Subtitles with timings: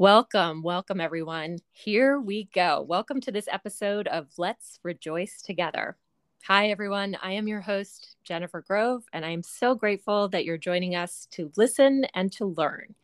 [0.00, 1.58] Welcome, welcome everyone.
[1.72, 2.86] Here we go.
[2.88, 5.96] Welcome to this episode of Let's Rejoice Together.
[6.44, 7.16] Hi, everyone.
[7.20, 11.26] I am your host, Jennifer Grove, and I am so grateful that you're joining us
[11.32, 12.94] to listen and to learn.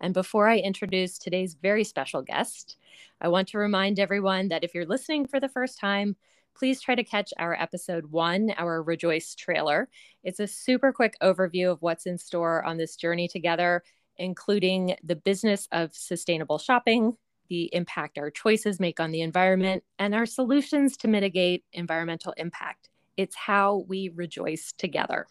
[0.00, 2.78] And before I introduce today's very special guest,
[3.20, 6.16] I want to remind everyone that if you're listening for the first time,
[6.56, 9.88] please try to catch our episode one, our Rejoice trailer.
[10.24, 13.84] It's a super quick overview of what's in store on this journey together
[14.20, 17.16] including the business of sustainable shopping,
[17.48, 22.90] the impact our choices make on the environment, and our solutions to mitigate environmental impact.
[23.16, 25.26] It's how we rejoice together.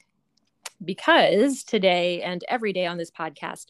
[0.84, 3.68] Because today and every day on this podcast,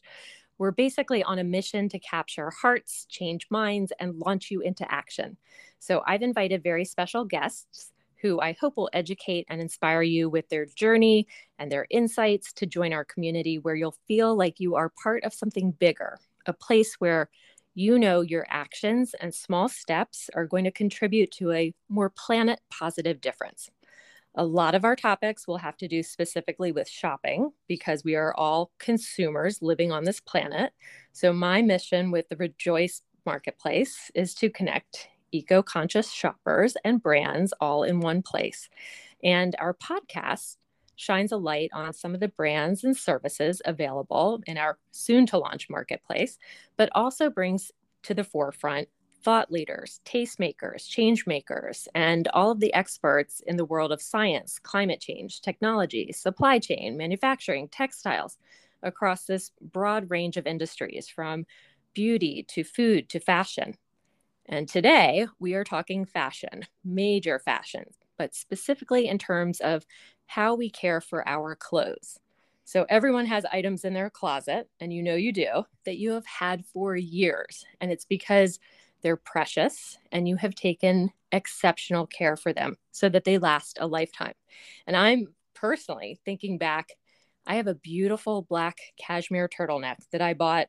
[0.58, 5.36] we're basically on a mission to capture hearts, change minds, and launch you into action.
[5.78, 10.48] So I've invited very special guests who I hope will educate and inspire you with
[10.48, 11.26] their journey
[11.58, 15.34] and their insights to join our community where you'll feel like you are part of
[15.34, 17.30] something bigger, a place where
[17.74, 22.60] you know your actions and small steps are going to contribute to a more planet
[22.70, 23.70] positive difference.
[24.36, 28.34] A lot of our topics will have to do specifically with shopping because we are
[28.36, 30.72] all consumers living on this planet.
[31.12, 37.52] So, my mission with the Rejoice Marketplace is to connect eco conscious shoppers and brands
[37.60, 38.68] all in one place.
[39.22, 40.56] And our podcast
[40.96, 45.38] shines a light on some of the brands and services available in our soon to
[45.38, 46.38] launch marketplace,
[46.76, 47.72] but also brings
[48.02, 48.88] to the forefront
[49.22, 54.58] thought leaders, tastemakers, change makers, and all of the experts in the world of science,
[54.58, 58.38] climate change, technology, supply chain, manufacturing, textiles
[58.82, 61.44] across this broad range of industries from
[61.92, 63.74] beauty to food to fashion.
[64.50, 67.84] And today we are talking fashion, major fashion,
[68.18, 69.86] but specifically in terms of
[70.26, 72.18] how we care for our clothes.
[72.64, 76.26] So everyone has items in their closet, and you know you do, that you have
[76.26, 77.64] had for years.
[77.80, 78.58] And it's because
[79.02, 83.86] they're precious and you have taken exceptional care for them so that they last a
[83.86, 84.34] lifetime.
[84.84, 86.88] And I'm personally thinking back,
[87.46, 90.66] I have a beautiful black cashmere turtleneck that I bought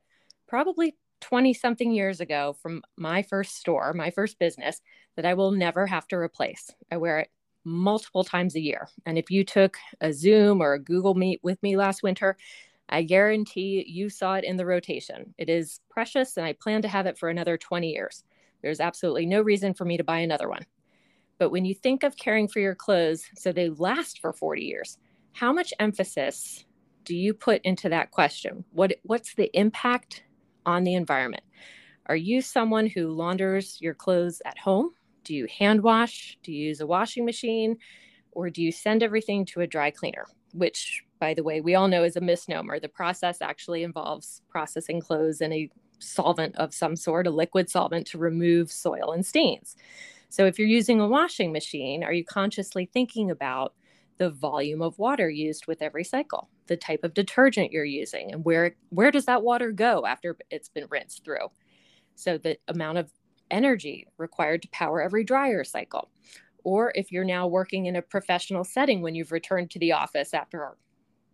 [0.48, 4.82] probably 20 something years ago from my first store, my first business,
[5.16, 6.70] that I will never have to replace.
[6.92, 7.30] I wear it
[7.64, 8.88] multiple times a year.
[9.06, 12.38] And if you took a Zoom or a Google Meet with me last winter,
[12.90, 15.34] I guarantee you saw it in the rotation.
[15.38, 18.24] It is precious, and I plan to have it for another 20 years.
[18.62, 20.66] There's absolutely no reason for me to buy another one.
[21.40, 24.98] But when you think of caring for your clothes so they last for 40 years,
[25.34, 26.66] how much emphasis
[27.06, 28.64] do you put into that question?
[28.72, 30.24] What, what's the impact
[30.66, 31.44] on the environment.
[32.08, 34.92] Are you someone who launders your clothes at home?
[35.24, 36.38] Do you hand wash?
[36.44, 37.78] Do you use a washing machine?
[38.32, 40.26] Or do you send everything to a dry cleaner?
[40.54, 42.80] Which, by the way, we all know is a misnomer.
[42.80, 48.08] The process actually involves processing clothes in a solvent of some sort, a liquid solvent
[48.08, 49.76] to remove soil and stains.
[50.30, 53.74] So, if you're using a washing machine, are you consciously thinking about
[54.18, 58.46] the volume of water used with every cycle, the type of detergent you're using, and
[58.46, 61.52] where where does that water go after it's been rinsed through.
[62.16, 63.12] So the amount of
[63.50, 66.10] energy required to power every dryer cycle.
[66.64, 70.34] Or if you're now working in a professional setting when you've returned to the office
[70.34, 70.78] after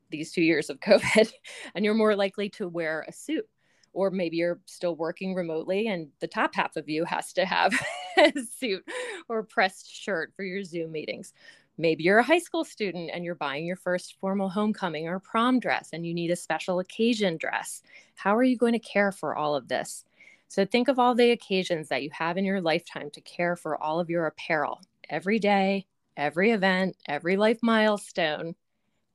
[0.09, 1.31] these two years of COVID,
[1.76, 3.47] and you're more likely to wear a suit.
[3.94, 7.80] Or maybe you're still working remotely and the top half of you has to have
[8.18, 8.84] a suit
[9.30, 11.31] or pressed shirt for your Zoom meetings.
[11.78, 15.60] Maybe you're a high school student and you're buying your first formal homecoming or prom
[15.60, 17.84] dress and you need a special occasion dress.
[18.16, 20.04] How are you going to care for all of this?
[20.48, 23.82] So think of all the occasions that you have in your lifetime to care for
[23.82, 28.56] all of your apparel every day, every event, every life milestone,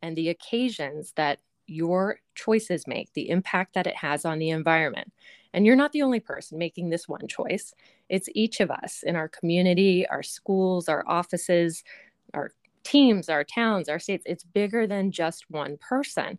[0.02, 5.12] and the occasions that your choices make, the impact that it has on the environment.
[5.54, 7.74] And you're not the only person making this one choice.
[8.08, 11.84] It's each of us in our community, our schools, our offices,
[12.34, 12.52] our
[12.84, 14.24] teams, our towns, our states.
[14.26, 16.38] It's bigger than just one person.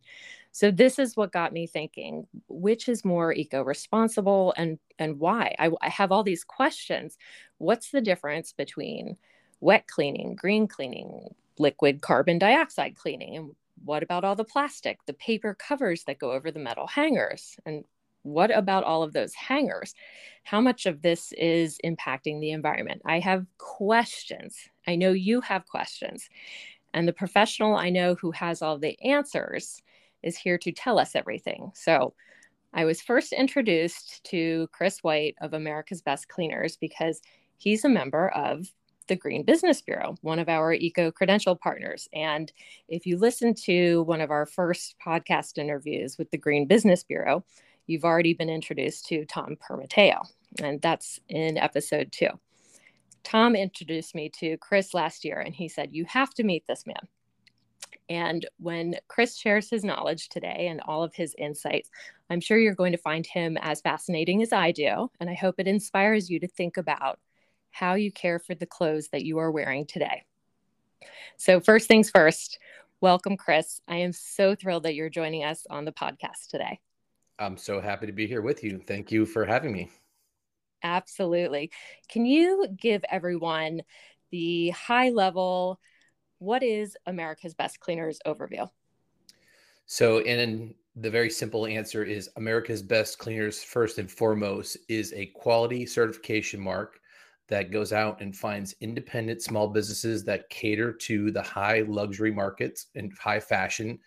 [0.51, 5.55] So this is what got me thinking, which is more eco-responsible and and why?
[5.57, 7.17] I, I have all these questions.
[7.57, 9.17] What's the difference between
[9.61, 13.51] wet cleaning, green cleaning, liquid carbon dioxide cleaning, and
[13.83, 17.57] what about all the plastic, the paper covers that go over the metal hangers?
[17.65, 17.83] And
[18.21, 19.95] what about all of those hangers?
[20.43, 23.01] How much of this is impacting the environment?
[23.05, 24.69] I have questions.
[24.87, 26.29] I know you have questions.
[26.93, 29.81] And the professional I know who has all the answers
[30.21, 31.71] is here to tell us everything.
[31.73, 32.13] So
[32.73, 37.21] I was first introduced to Chris White of America's Best Cleaners because
[37.57, 38.71] he's a member of
[39.07, 42.07] the Green Business Bureau, one of our eco credential partners.
[42.13, 42.51] And
[42.87, 47.43] if you listen to one of our first podcast interviews with the Green Business Bureau,
[47.85, 50.25] you've already been introduced to Tom Permateo,
[50.61, 52.29] and that's in episode two.
[53.23, 56.85] Tom introduced me to Chris last year, and he said, You have to meet this
[56.85, 57.07] man.
[58.09, 61.89] And when Chris shares his knowledge today and all of his insights,
[62.29, 65.09] I'm sure you're going to find him as fascinating as I do.
[65.19, 67.19] And I hope it inspires you to think about
[67.71, 70.23] how you care for the clothes that you are wearing today.
[71.37, 72.59] So, first things first,
[73.01, 73.81] welcome, Chris.
[73.87, 76.79] I am so thrilled that you're joining us on the podcast today.
[77.39, 78.79] I'm so happy to be here with you.
[78.85, 79.89] Thank you for having me.
[80.83, 81.71] Absolutely.
[82.09, 83.81] Can you give everyone
[84.31, 85.79] the high level,
[86.39, 88.69] what is America's Best Cleaners overview?
[89.85, 95.27] So, in the very simple answer is America's Best Cleaners, first and foremost, is a
[95.27, 96.99] quality certification mark
[97.47, 102.87] that goes out and finds independent small businesses that cater to the high luxury markets
[102.95, 103.99] and high fashion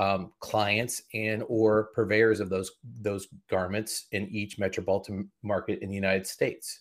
[0.00, 5.94] um, clients and or purveyors of those those garments in each metropolitan market in the
[5.94, 6.80] United States.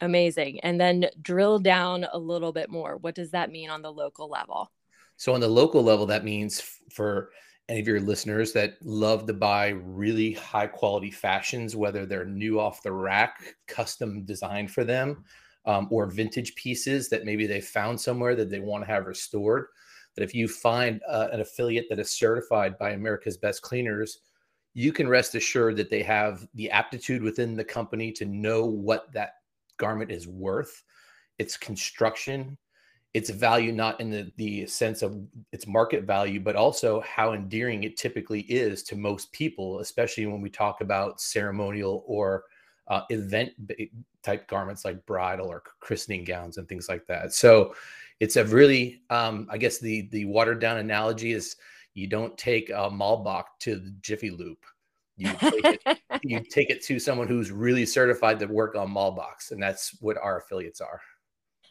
[0.00, 0.60] Amazing.
[0.60, 2.96] And then drill down a little bit more.
[2.98, 4.70] What does that mean on the local level?
[5.16, 6.60] So on the local level, that means
[6.92, 7.30] for
[7.68, 12.60] any of your listeners that love to buy really high quality fashions, whether they're new
[12.60, 15.24] off the rack, custom designed for them,
[15.64, 19.66] um, or vintage pieces that maybe they found somewhere that they want to have restored.
[20.14, 24.20] That if you find uh, an affiliate that is certified by America's Best Cleaners,
[24.74, 29.12] you can rest assured that they have the aptitude within the company to know what
[29.12, 29.34] that
[29.76, 30.82] garment is worth,
[31.38, 32.56] its construction,
[33.12, 35.16] its value not in the, the sense of
[35.52, 40.40] its market value but also how endearing it typically is to most people especially when
[40.40, 42.42] we talk about ceremonial or
[42.88, 43.52] uh, event
[44.22, 47.32] type garments like bridal or christening gowns and things like that.
[47.32, 47.74] So
[48.20, 51.56] it's a really um, i guess the the watered down analogy is
[51.94, 54.58] you don't take a Maybach to the Jiffy Lube.
[55.16, 59.52] You take, it, you take it to someone who's really certified to work on Maybachs
[59.52, 61.00] and that's what our affiliates are.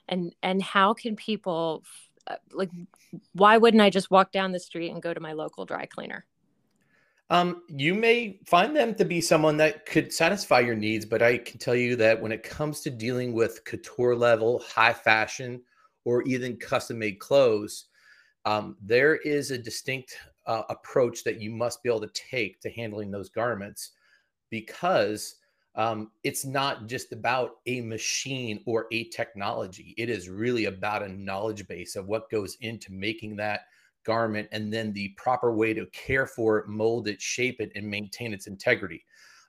[0.08, 1.84] And and how can people
[2.28, 2.70] uh, like
[3.34, 6.26] why wouldn't i just walk down the street and go to my local dry cleaner?
[7.30, 11.38] Um, you may find them to be someone that could satisfy your needs, but I
[11.38, 15.62] can tell you that when it comes to dealing with couture level, high fashion,
[16.06, 17.86] or even custom made clothes,
[18.46, 20.18] um, there is a distinct
[20.48, 23.92] uh, approach that you must be able to take to handling those garments
[24.50, 25.36] because
[25.76, 29.96] um, it's not just about a machine or a technology.
[29.98, 33.62] It is really about a knowledge base of what goes into making that
[34.06, 37.88] garment and then the proper way to care for it, mold it, shape it, and
[37.88, 39.04] maintain its integrity.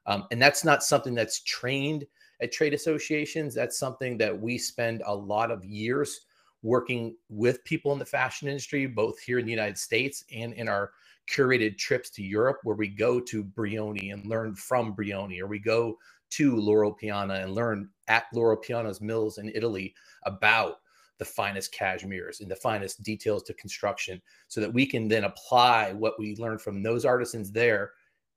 [0.07, 2.07] Um, and that's not something that's trained
[2.41, 3.55] at trade associations.
[3.55, 6.21] That's something that we spend a lot of years
[6.65, 10.67] working with people in the fashion industry, both here in the United States and in
[10.67, 10.91] our
[11.31, 15.59] curated trips to Europe, where we go to Brioni and learn from Brioni, or we
[15.59, 15.97] go
[16.31, 19.95] to Loro Piana and learn at Loro Piana's mills in Italy
[20.25, 20.77] about
[21.19, 25.93] the finest cashmeres and the finest details to construction so that we can then apply
[25.93, 27.93] what we learned from those artisans there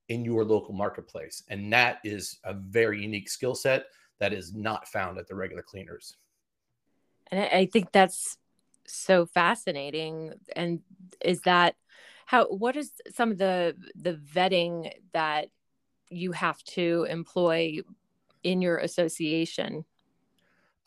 [0.09, 1.43] in your local marketplace.
[1.49, 3.85] And that is a very unique skill set
[4.19, 6.17] that is not found at the regular cleaners.
[7.31, 8.37] And I think that's
[8.85, 10.33] so fascinating.
[10.55, 10.81] And
[11.23, 11.75] is that
[12.25, 15.49] how what is some of the the vetting that
[16.09, 17.79] you have to employ
[18.43, 19.85] in your association?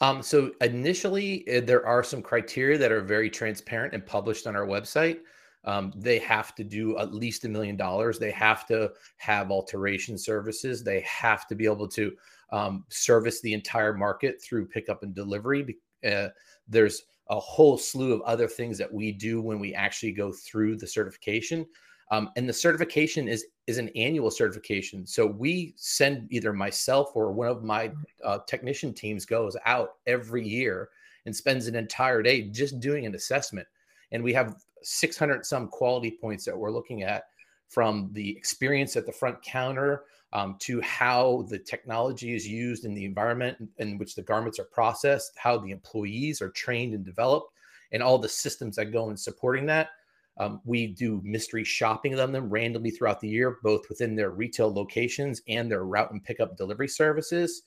[0.02, 4.56] Um, so initially, uh, there are some criteria that are very transparent and published on
[4.56, 5.18] our website.
[5.64, 8.18] Um, they have to do at least a million dollars.
[8.18, 10.82] They have to have alteration services.
[10.82, 12.16] They have to be able to
[12.50, 15.76] um, service the entire market through pickup and delivery.
[16.04, 16.28] Uh,
[16.68, 20.76] there's a whole slew of other things that we do when we actually go through
[20.76, 21.66] the certification.
[22.10, 25.06] Um, and the certification is is an annual certification.
[25.06, 27.92] So we send either myself or one of my
[28.24, 30.88] uh, technician teams goes out every year
[31.24, 33.68] and spends an entire day just doing an assessment.
[34.10, 37.24] And we have 600 some quality points that we're looking at
[37.68, 42.94] from the experience at the front counter um, to how the technology is used in
[42.94, 47.52] the environment in which the garments are processed, how the employees are trained and developed,
[47.92, 49.90] and all the systems that go in supporting that.
[50.38, 54.72] Um, we do mystery shopping of them randomly throughout the year, both within their retail
[54.72, 57.62] locations and their route and pickup delivery services.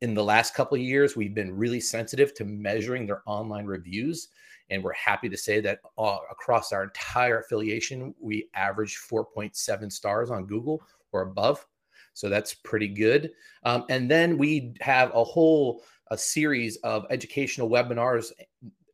[0.00, 4.28] In the last couple of years, we've been really sensitive to measuring their online reviews.
[4.70, 10.30] And we're happy to say that uh, across our entire affiliation, we average 4.7 stars
[10.30, 11.66] on Google or above.
[12.14, 13.32] So that's pretty good.
[13.64, 18.30] Um, and then we have a whole a series of educational webinars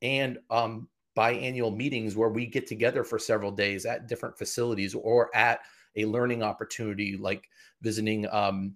[0.03, 5.35] and um, biannual meetings where we get together for several days at different facilities or
[5.35, 5.61] at
[5.97, 7.49] a learning opportunity like
[7.83, 8.75] visiting um,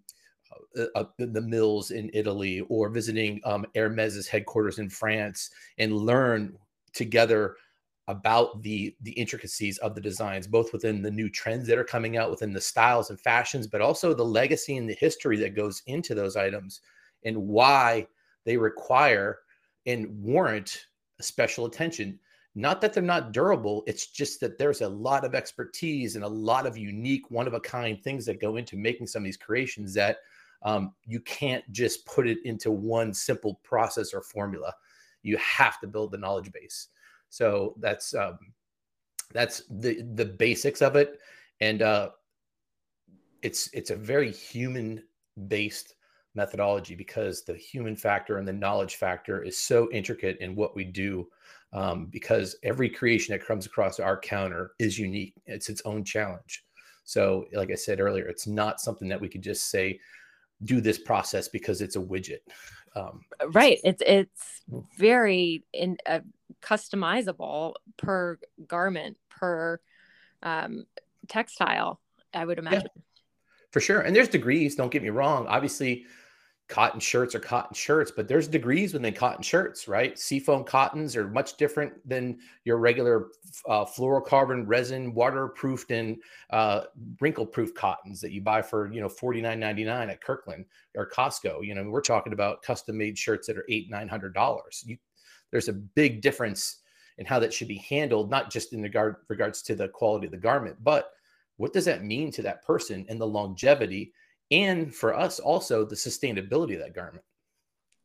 [0.78, 6.56] uh, uh the mills in Italy or visiting um, Hermes's headquarters in France and learn
[6.92, 7.56] together
[8.08, 12.16] about the the intricacies of the designs both within the new trends that are coming
[12.16, 15.82] out within the styles and fashions but also the legacy and the history that goes
[15.86, 16.80] into those items
[17.24, 18.06] and why
[18.44, 19.38] they require
[19.86, 20.86] and warrant
[21.20, 22.18] special attention.
[22.54, 26.28] Not that they're not durable it's just that there's a lot of expertise and a
[26.28, 29.36] lot of unique one of a kind things that go into making some of these
[29.36, 30.18] creations that
[30.62, 34.72] um, you can't just put it into one simple process or formula.
[35.22, 36.88] You have to build the knowledge base
[37.34, 38.38] so that's um,
[39.32, 41.18] that's the the basics of it,
[41.60, 42.10] and uh,
[43.42, 45.02] it's it's a very human
[45.48, 45.96] based
[46.36, 50.84] methodology because the human factor and the knowledge factor is so intricate in what we
[50.84, 51.26] do.
[51.72, 55.34] Um, because every creation that comes across our counter is unique.
[55.46, 56.64] It's its own challenge.
[57.02, 59.98] So, like I said earlier, it's not something that we could just say,
[60.62, 62.42] do this process because it's a widget.
[62.94, 63.78] Um, right.
[63.82, 64.84] It's it's mm.
[64.96, 66.20] very in uh,
[66.62, 69.80] customizable per garment per
[70.42, 70.86] um,
[71.28, 72.00] textile.
[72.32, 72.88] I would imagine.
[72.94, 73.02] Yeah,
[73.70, 74.00] for sure.
[74.00, 74.74] And there's degrees.
[74.76, 75.46] Don't get me wrong.
[75.46, 76.04] Obviously,
[76.68, 80.18] cotton shirts are cotton shirts, but there's degrees within cotton shirts, right?
[80.18, 83.28] Seafoam cottons are much different than your regular
[83.68, 86.16] uh, fluorocarbon resin, waterproofed and
[86.50, 86.84] uh,
[87.20, 90.64] wrinkle-proof cottons that you buy for you know forty nine ninety nine at Kirkland
[90.96, 91.64] or Costco.
[91.64, 94.86] You know, we're talking about custom-made shirts that are eight nine hundred dollars.
[95.50, 96.78] There's a big difference
[97.18, 100.32] in how that should be handled, not just in regard regards to the quality of
[100.32, 101.10] the garment, but
[101.56, 104.12] what does that mean to that person and the longevity
[104.54, 107.24] and for us also the sustainability of that garment.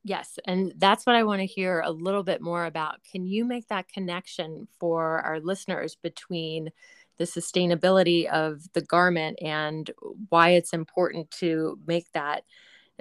[0.03, 3.03] Yes and that's what i want to hear a little bit more about.
[3.11, 6.69] Can you make that connection for our listeners between
[7.17, 9.91] the sustainability of the garment and
[10.29, 12.43] why it's important to make that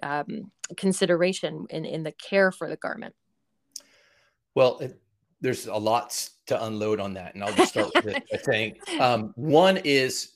[0.02, 3.14] um, consideration in, in the care for the garment?
[4.54, 5.00] Well it,
[5.40, 9.76] there's a lot to unload on that and i'll just start with saying um, one
[9.78, 10.32] is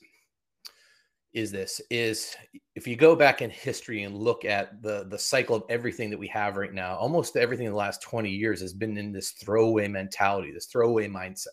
[1.33, 2.35] is this is
[2.75, 6.19] if you go back in history and look at the the cycle of everything that
[6.19, 9.31] we have right now almost everything in the last 20 years has been in this
[9.31, 11.47] throwaway mentality this throwaway mindset.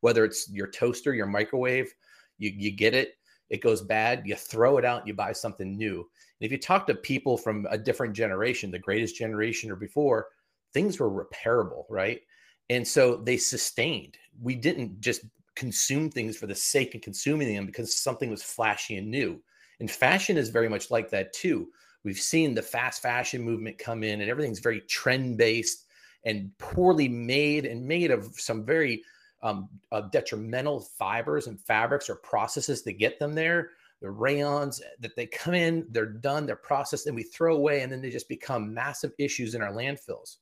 [0.00, 1.92] Whether it's your toaster your microwave
[2.38, 3.14] you, you get it
[3.48, 6.00] it goes bad you throw it out you buy something new.
[6.00, 10.26] And if you talk to people from a different generation the greatest generation or before
[10.74, 12.20] things were repairable right?
[12.70, 14.16] And so they sustained.
[14.40, 15.22] We didn't just
[15.56, 19.40] consume things for the sake of consuming them because something was flashy and new.
[19.80, 21.68] And fashion is very much like that too.
[22.04, 25.86] We've seen the fast fashion movement come in and everything's very trend based
[26.24, 29.02] and poorly made and made of some very
[29.42, 33.70] um, uh, detrimental fibers and fabrics or processes to get them there.
[34.00, 37.92] The rayons that they come in, they're done, they're processed, and we throw away, and
[37.92, 40.36] then they just become massive issues in our landfills.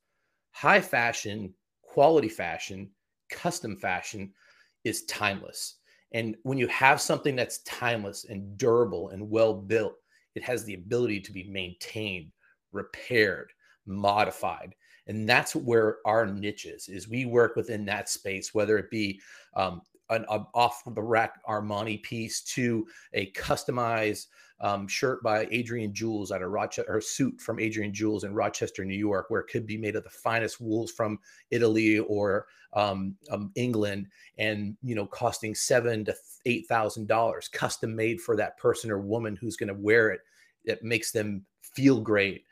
[0.51, 2.89] High fashion, quality fashion,
[3.29, 4.33] custom fashion
[4.83, 5.75] is timeless.
[6.13, 9.95] And when you have something that's timeless and durable and well built,
[10.35, 12.31] it has the ability to be maintained,
[12.71, 13.51] repaired,
[13.85, 14.75] modified.
[15.07, 19.19] And that's where our niche is, is we work within that space, whether it be
[19.55, 24.27] um, an, an off the rack Armani piece to a customized
[24.63, 28.85] um, shirt by Adrian Jules at a Rochester or suit from Adrian Jules in Rochester,
[28.85, 31.19] New York, where it could be made of the finest wools from
[31.51, 34.07] Italy or um, um, England,
[34.37, 38.99] and you know, costing seven to eight thousand dollars, custom made for that person or
[38.99, 40.21] woman who's going to wear it.
[40.63, 42.45] It makes them feel great,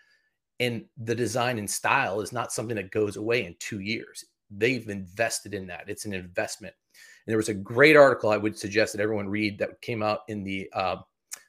[0.60, 4.26] and the design and style is not something that goes away in two years.
[4.50, 5.86] They've invested in that.
[5.88, 6.76] It's an investment.
[7.26, 10.22] And there was a great article I would suggest that everyone read that came out
[10.28, 10.98] in the uh,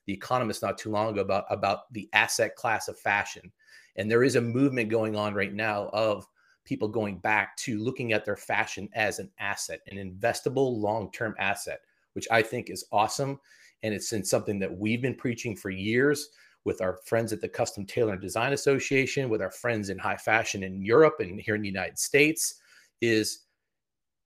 [0.07, 3.51] the Economist not too long ago about about the asset class of fashion.
[3.97, 6.27] And there is a movement going on right now of
[6.65, 11.81] people going back to looking at their fashion as an asset, an investable long-term asset,
[12.15, 13.39] which I think is awesome.
[13.83, 16.31] And it's in something that we've been preaching for years
[16.65, 20.17] with our friends at the Custom Tailor and Design Association, with our friends in high
[20.17, 22.61] fashion in Europe and here in the United States,
[23.01, 23.41] is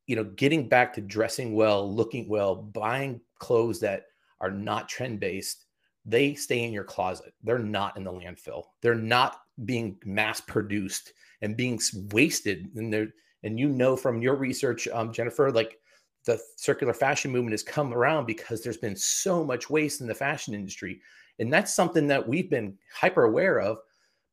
[0.07, 4.07] you know getting back to dressing well, looking well, buying clothes that
[4.41, 5.67] are not trend based
[6.07, 7.35] they stay in your closet.
[7.43, 8.67] They're not in the landfill.
[8.81, 11.81] They're not being mass produced and being
[12.13, 12.71] wasted.
[12.77, 13.09] And they
[13.43, 15.79] and you know from your research, um, Jennifer, like
[16.25, 20.15] the circular fashion movement has come around because there's been so much waste in the
[20.15, 21.01] fashion industry.
[21.39, 23.79] And that's something that we've been hyper aware of,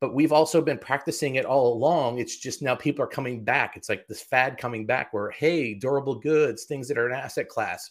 [0.03, 2.19] but we've also been practicing it all along.
[2.19, 3.77] It's just now people are coming back.
[3.77, 7.47] It's like this fad coming back where, hey, durable goods, things that are an asset
[7.47, 7.89] class,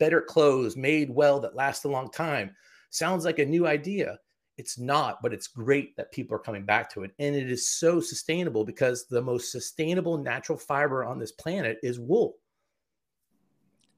[0.00, 2.50] better clothes made well that last a long time.
[2.90, 4.18] Sounds like a new idea.
[4.58, 7.12] It's not, but it's great that people are coming back to it.
[7.20, 12.00] And it is so sustainable because the most sustainable natural fiber on this planet is
[12.00, 12.38] wool.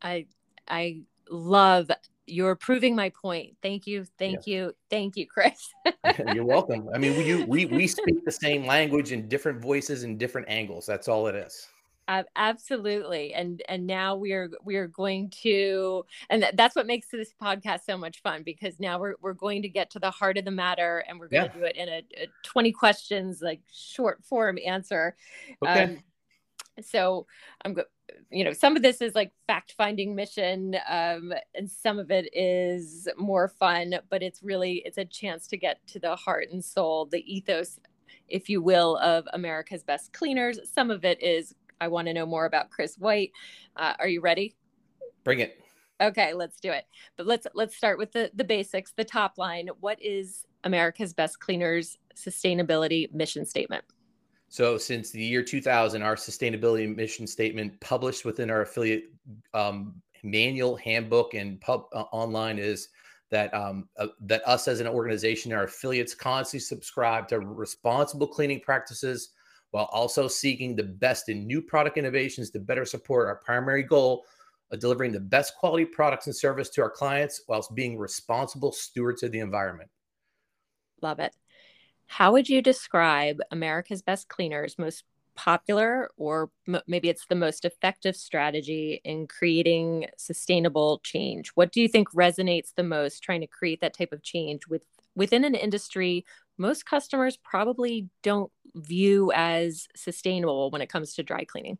[0.03, 0.27] I
[0.69, 1.91] I love
[2.27, 3.57] you're proving my point.
[3.63, 4.55] Thank you, thank yeah.
[4.55, 5.69] you, thank you, Chris.
[6.35, 6.89] You're welcome.
[6.95, 10.87] I mean, we we we speak the same language in different voices and different angles.
[10.87, 11.69] That's all it is.
[12.07, 16.87] Uh, absolutely and and now we are we are going to and th- that's what
[16.87, 20.11] makes this podcast so much fun because now we're, we're going to get to the
[20.11, 21.51] heart of the matter and we're going yeah.
[21.51, 25.17] to do it in a, a, 20 questions like short form answer
[25.63, 25.85] okay.
[25.85, 26.03] Um,
[26.83, 27.27] so
[27.65, 27.85] i'm go-
[28.31, 32.29] you know some of this is like fact finding mission um, and some of it
[32.33, 36.65] is more fun but it's really it's a chance to get to the heart and
[36.65, 37.79] soul the ethos
[38.29, 42.27] if you will of america's best cleaners some of it is I want to know
[42.27, 43.33] more about Chris White.
[43.77, 44.55] Uh, are you ready?
[45.23, 45.61] Bring it.
[46.01, 46.87] Okay, let's do it.
[47.17, 49.69] But let's let's start with the the basics, the top line.
[49.81, 53.85] What is America's Best Cleaners sustainability mission statement?
[54.55, 59.07] So, since the year 2000, our sustainability mission statement published within our affiliate
[59.53, 62.91] um, manual, handbook, and pub uh, online is
[63.33, 68.61] that um, uh, that us as an organization, our affiliates constantly subscribe to responsible cleaning
[68.61, 69.31] practices
[69.73, 74.25] while also seeking the best in new product innovations to better support our primary goal
[74.71, 79.25] of delivering the best quality products and service to our clients whilst being responsible stewards
[79.25, 79.91] of the environment.
[81.03, 81.35] Love it.
[82.07, 87.65] How would you describe America's Best Cleaners' most popular, or m- maybe it's the most
[87.65, 91.51] effective strategy in creating sustainable change?
[91.55, 94.85] What do you think resonates the most trying to create that type of change with
[95.17, 96.25] within an industry
[96.59, 101.79] most customers probably don't view as sustainable when it comes to dry cleaning.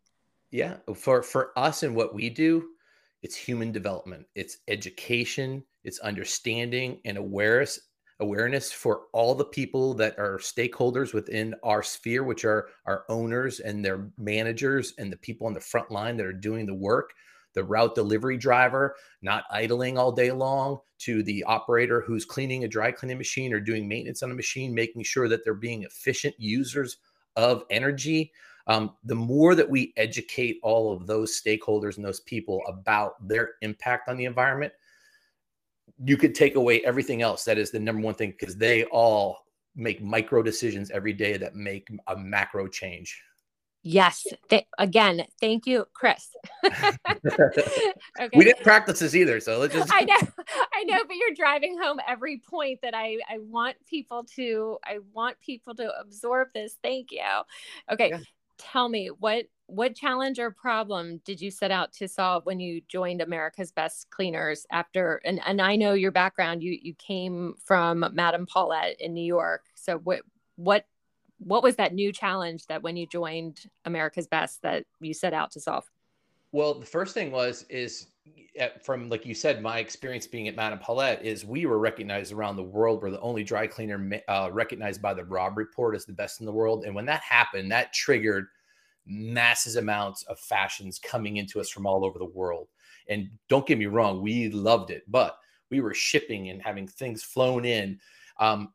[0.51, 2.69] Yeah, oh, for for us and what we do,
[3.21, 7.79] it's human development, it's education, it's understanding and awareness
[8.19, 13.59] awareness for all the people that are stakeholders within our sphere which are our owners
[13.59, 17.11] and their managers and the people on the front line that are doing the work
[17.53, 22.67] the route delivery driver not idling all day long to the operator who's cleaning a
[22.67, 26.35] dry cleaning machine or doing maintenance on a machine, making sure that they're being efficient
[26.37, 26.97] users
[27.35, 28.31] of energy.
[28.67, 33.51] Um, the more that we educate all of those stakeholders and those people about their
[33.61, 34.73] impact on the environment,
[36.03, 37.45] you could take away everything else.
[37.45, 41.55] That is the number one thing because they all make micro decisions every day that
[41.55, 43.21] make a macro change.
[43.87, 44.25] Yes.
[44.49, 46.29] Th- again, thank you, Chris.
[46.65, 48.29] okay.
[48.33, 49.93] We didn't practice this either, so let's just.
[49.93, 50.15] I know,
[50.73, 54.97] I know, but you're driving home every point that I I want people to I
[55.13, 56.77] want people to absorb this.
[56.81, 57.21] Thank you.
[57.91, 58.19] Okay, yeah.
[58.57, 62.81] Tell me what what challenge or problem did you set out to solve when you
[62.87, 68.05] joined America's Best Cleaners after and and I know your background you you came from
[68.13, 69.65] Madame Paulette in New York.
[69.75, 70.21] So what
[70.55, 70.85] what
[71.39, 75.51] what was that new challenge that when you joined America's Best that you set out
[75.51, 75.89] to solve?
[76.51, 78.07] Well, the first thing was is
[78.83, 82.55] from like you said, my experience being at Madame Paulette is we were recognized around
[82.55, 83.01] the world.
[83.01, 86.45] We're the only dry cleaner uh, recognized by the Robb Report as the best in
[86.45, 86.85] the world.
[86.85, 88.47] And when that happened, that triggered
[89.05, 92.67] massive amounts of fashions coming into us from all over the world.
[93.09, 95.37] And don't get me wrong, we loved it, but
[95.69, 97.99] we were shipping and having things flown in.
[98.39, 98.73] Um,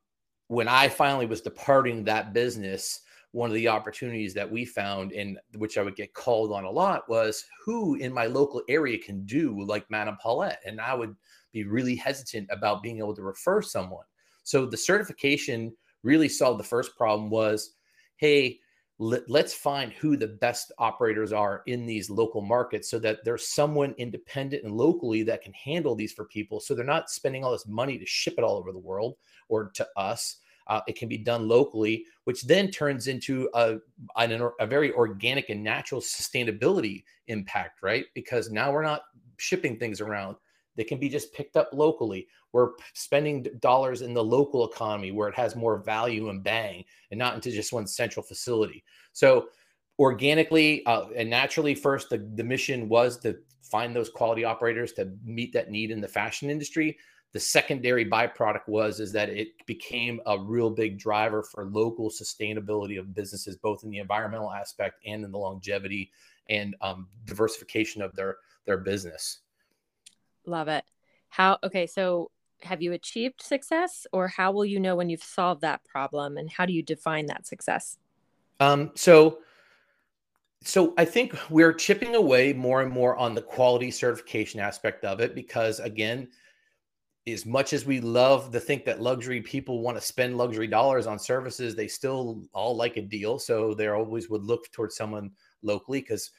[0.48, 3.00] when I finally was departing that business,
[3.32, 6.70] one of the opportunities that we found in which I would get called on a
[6.70, 10.60] lot was who in my local area can do like Madame Paulette.
[10.66, 11.14] And I would
[11.52, 14.04] be really hesitant about being able to refer someone.
[14.42, 17.74] So the certification really solved the first problem was,
[18.16, 18.58] hey,
[18.98, 23.48] let, us find who the best operators are in these local markets so that there's
[23.48, 27.52] someone independent and locally that can handle these for people so they're not spending all
[27.52, 29.16] this money to ship it all over the world
[29.48, 30.39] or to us.
[30.70, 33.76] Uh, it can be done locally, which then turns into a,
[34.16, 38.04] an, a very organic and natural sustainability impact, right?
[38.14, 39.02] Because now we're not
[39.36, 40.36] shipping things around.
[40.76, 42.28] They can be just picked up locally.
[42.52, 47.18] We're spending dollars in the local economy where it has more value and bang, and
[47.18, 48.84] not into just one central facility.
[49.12, 49.48] So,
[49.98, 55.12] organically uh, and naturally, first, the, the mission was to find those quality operators to
[55.24, 56.96] meet that need in the fashion industry
[57.32, 62.98] the secondary byproduct was is that it became a real big driver for local sustainability
[62.98, 66.10] of businesses both in the environmental aspect and in the longevity
[66.48, 69.40] and um, diversification of their their business.
[70.46, 70.84] Love it.
[71.28, 72.30] How okay so
[72.62, 76.50] have you achieved success or how will you know when you've solved that problem and
[76.50, 77.96] how do you define that success?
[78.58, 79.38] Um, so
[80.62, 85.20] so I think we're chipping away more and more on the quality certification aspect of
[85.20, 86.28] it because again,
[87.26, 91.06] as much as we love to think that luxury people want to spend luxury dollars
[91.06, 93.38] on services, they still all like a deal.
[93.38, 95.30] So they always would look towards someone
[95.62, 96.30] locally because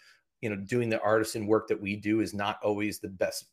[0.41, 3.45] you know doing the artisan work that we do is not always the best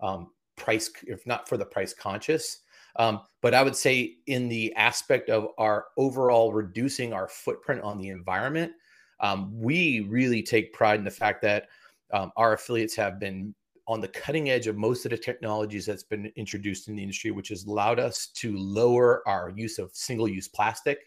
[0.00, 2.60] um, price, if not for the price conscious.
[2.98, 7.98] Um, but I would say in the aspect of our overall reducing our footprint on
[7.98, 8.72] the environment,
[9.20, 11.66] um, we really take pride in the fact that
[12.12, 13.54] um, our affiliates have been
[13.88, 17.30] on the cutting edge of most of the technologies that's been introduced in the industry,
[17.30, 20.98] which has allowed us to lower our use of single-use plastic.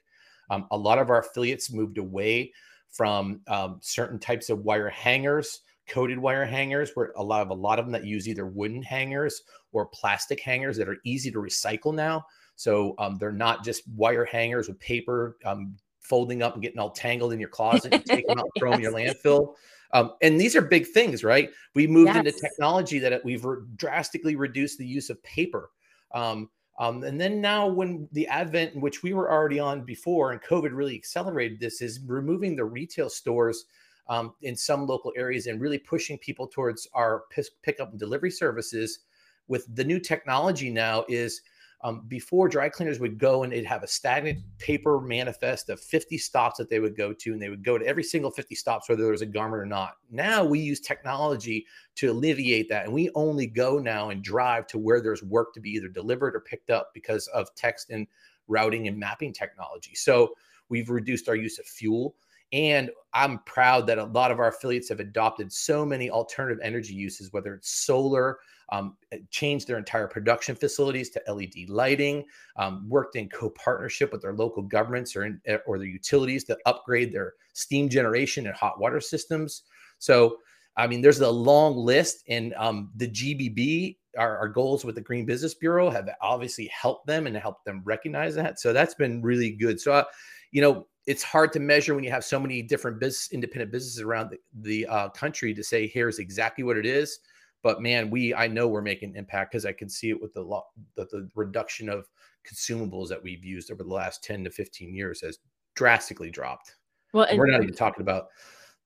[0.49, 2.53] Um, a lot of our affiliates moved away
[2.89, 7.53] from um, certain types of wire hangers, coated wire hangers, where a lot of a
[7.53, 11.39] lot of them that use either wooden hangers or plastic hangers that are easy to
[11.39, 12.25] recycle now.
[12.55, 15.75] So um, they're not just wire hangers with paper um,
[16.09, 18.03] folding up and getting all tangled in your closet.
[18.05, 19.53] Take them out, throw them in your landfill.
[19.93, 21.49] Um, and these are big things, right?
[21.75, 22.17] We moved yes.
[22.17, 25.71] into technology that we've re- drastically reduced the use of paper.
[26.13, 30.31] Um, um, and then now, when the advent in which we were already on before,
[30.31, 33.65] and COVID really accelerated this, is removing the retail stores
[34.07, 38.31] um, in some local areas and really pushing people towards our pick pickup and delivery
[38.31, 38.99] services.
[39.47, 41.41] With the new technology now, is
[41.81, 46.17] um, before dry cleaners would go and they'd have a stagnant paper manifest of 50
[46.17, 48.89] stops that they would go to, and they would go to every single 50 stops,
[48.89, 49.93] whether there was a garment or not.
[50.11, 51.65] Now we use technology
[51.95, 55.61] to alleviate that, and we only go now and drive to where there's work to
[55.61, 58.07] be either delivered or picked up because of text and
[58.47, 59.95] routing and mapping technology.
[59.95, 60.33] So
[60.67, 62.15] we've reduced our use of fuel.
[62.51, 66.93] And I'm proud that a lot of our affiliates have adopted so many alternative energy
[66.93, 68.39] uses, whether it's solar,
[68.71, 68.95] um,
[69.29, 74.63] changed their entire production facilities to LED lighting, um, worked in co-partnership with their local
[74.63, 79.01] governments or, in, eh, or their utilities to upgrade their steam generation and hot water
[79.01, 79.63] systems.
[79.97, 80.37] So,
[80.77, 85.01] I mean, there's a long list, and um, the GBB, our, our, goals with the
[85.01, 88.59] Green Business Bureau, have obviously helped them and helped them recognize that.
[88.59, 89.81] So that's been really good.
[89.81, 90.03] So, uh,
[90.51, 94.01] you know, it's hard to measure when you have so many different business, independent businesses
[94.01, 97.19] around the, the uh, country to say here's exactly what it is.
[97.61, 100.61] But man, we I know we're making impact because I can see it with the,
[100.95, 102.07] the the reduction of
[102.49, 105.39] consumables that we've used over the last 10 to 15 years has
[105.75, 106.75] drastically dropped.
[107.13, 108.27] Well, and, and we're not even talking about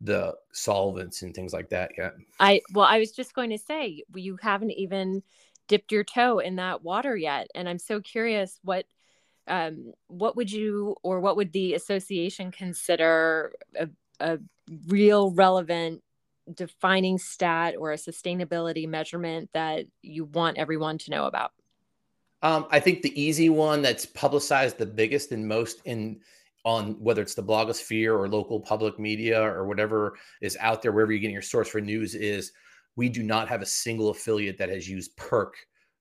[0.01, 2.13] the solvents and things like that yet.
[2.39, 5.23] I well, I was just going to say you haven't even
[5.67, 8.85] dipped your toe in that water yet, and I'm so curious what
[9.47, 14.39] um, what would you or what would the association consider a, a
[14.87, 16.02] real relevant
[16.53, 21.51] defining stat or a sustainability measurement that you want everyone to know about?
[22.41, 26.19] Um, I think the easy one that's publicized the biggest and most in
[26.65, 31.11] on whether it's the blogosphere or local public media or whatever is out there, wherever
[31.11, 32.51] you're getting your source for news is
[32.95, 35.55] we do not have a single affiliate that has used perk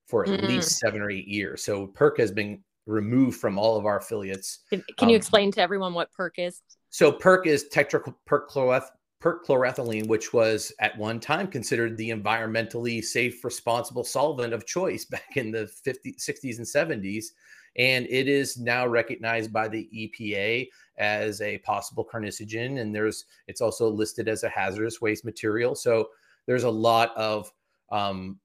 [0.07, 0.47] for at mm-hmm.
[0.47, 1.63] least seven or eight years.
[1.63, 4.59] So perk has been removed from all of our affiliates.
[4.69, 6.61] Can, can um, you explain to everyone what perk is?
[6.89, 8.87] So perk is tetrachloroeth
[9.23, 15.37] perchloroethylene, which was at one time considered the environmentally safe, responsible solvent of choice back
[15.37, 17.27] in the 50s, 60s, and 70s.
[17.77, 22.81] And it is now recognized by the EPA as a possible carcinogen.
[22.81, 25.73] And there's it's also listed as a hazardous waste material.
[25.73, 26.09] So
[26.45, 27.51] there's a lot of,
[27.91, 28.39] um,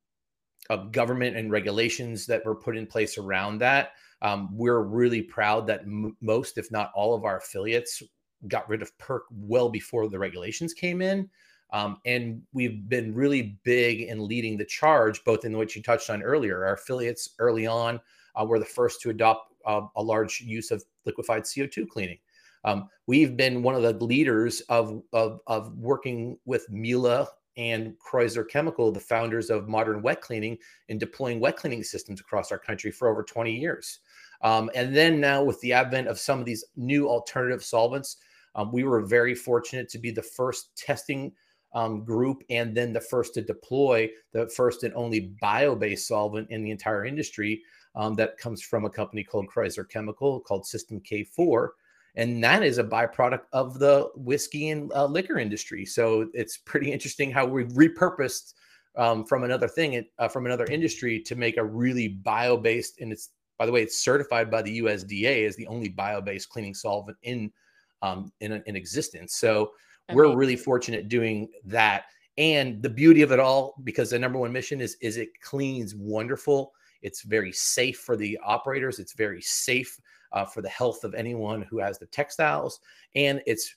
[0.70, 3.92] of government and regulations that were put in place around that.
[4.22, 8.02] Um, we're really proud that m- most, if not all, of our affiliates
[8.46, 11.28] got rid of perk well before the regulations came in.
[11.72, 16.08] Um, and we've been really big in leading the charge, both in what you touched
[16.08, 16.64] on earlier.
[16.64, 18.00] Our affiliates early on
[18.40, 22.18] uh, were the first to adopt uh, a large use of liquefied CO2 cleaning.
[22.64, 28.48] Um, we've been one of the leaders of, of, of working with Miele and Kreussler
[28.48, 32.90] Chemical, the founders of modern wet cleaning, in deploying wet cleaning systems across our country
[32.90, 34.00] for over 20 years.
[34.42, 38.18] Um, and then now, with the advent of some of these new alternative solvents,
[38.58, 41.32] um, we were very fortunate to be the first testing
[41.74, 46.64] um, group and then the first to deploy the first and only bio-based solvent in
[46.64, 47.62] the entire industry
[47.94, 51.68] um, that comes from a company called Kreussler Chemical called System K4.
[52.16, 55.84] And that is a byproduct of the whiskey and uh, liquor industry.
[55.84, 58.54] So it's pretty interesting how we've repurposed
[58.96, 63.30] um, from another thing, uh, from another industry to make a really bio-based, and it's
[63.56, 67.52] by the way, it's certified by the USDA as the only bio-based cleaning solvent in
[68.02, 69.36] um, in, in existence.
[69.36, 69.72] So
[70.12, 72.04] we're really fortunate doing that.
[72.38, 75.94] And the beauty of it all, because the number one mission is is it cleans
[75.94, 76.72] wonderful.
[77.02, 78.98] It's very safe for the operators.
[78.98, 79.98] It's very safe
[80.32, 82.80] uh, for the health of anyone who has the textiles,
[83.14, 83.74] and it's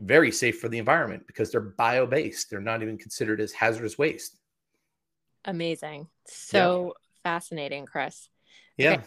[0.00, 2.50] very safe for the environment because they're bio based.
[2.50, 4.38] They're not even considered as hazardous waste.
[5.44, 6.08] Amazing.
[6.26, 7.30] So yeah.
[7.30, 8.28] fascinating, Chris.
[8.76, 8.92] Yeah.
[8.92, 9.02] Okay.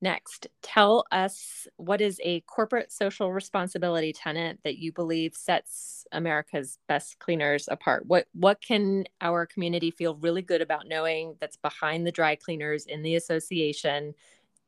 [0.00, 6.78] Next, tell us what is a corporate social responsibility tenant that you believe sets America's
[6.86, 8.06] best cleaners apart?
[8.06, 12.86] What what can our community feel really good about knowing that's behind the dry cleaners
[12.86, 14.14] in the association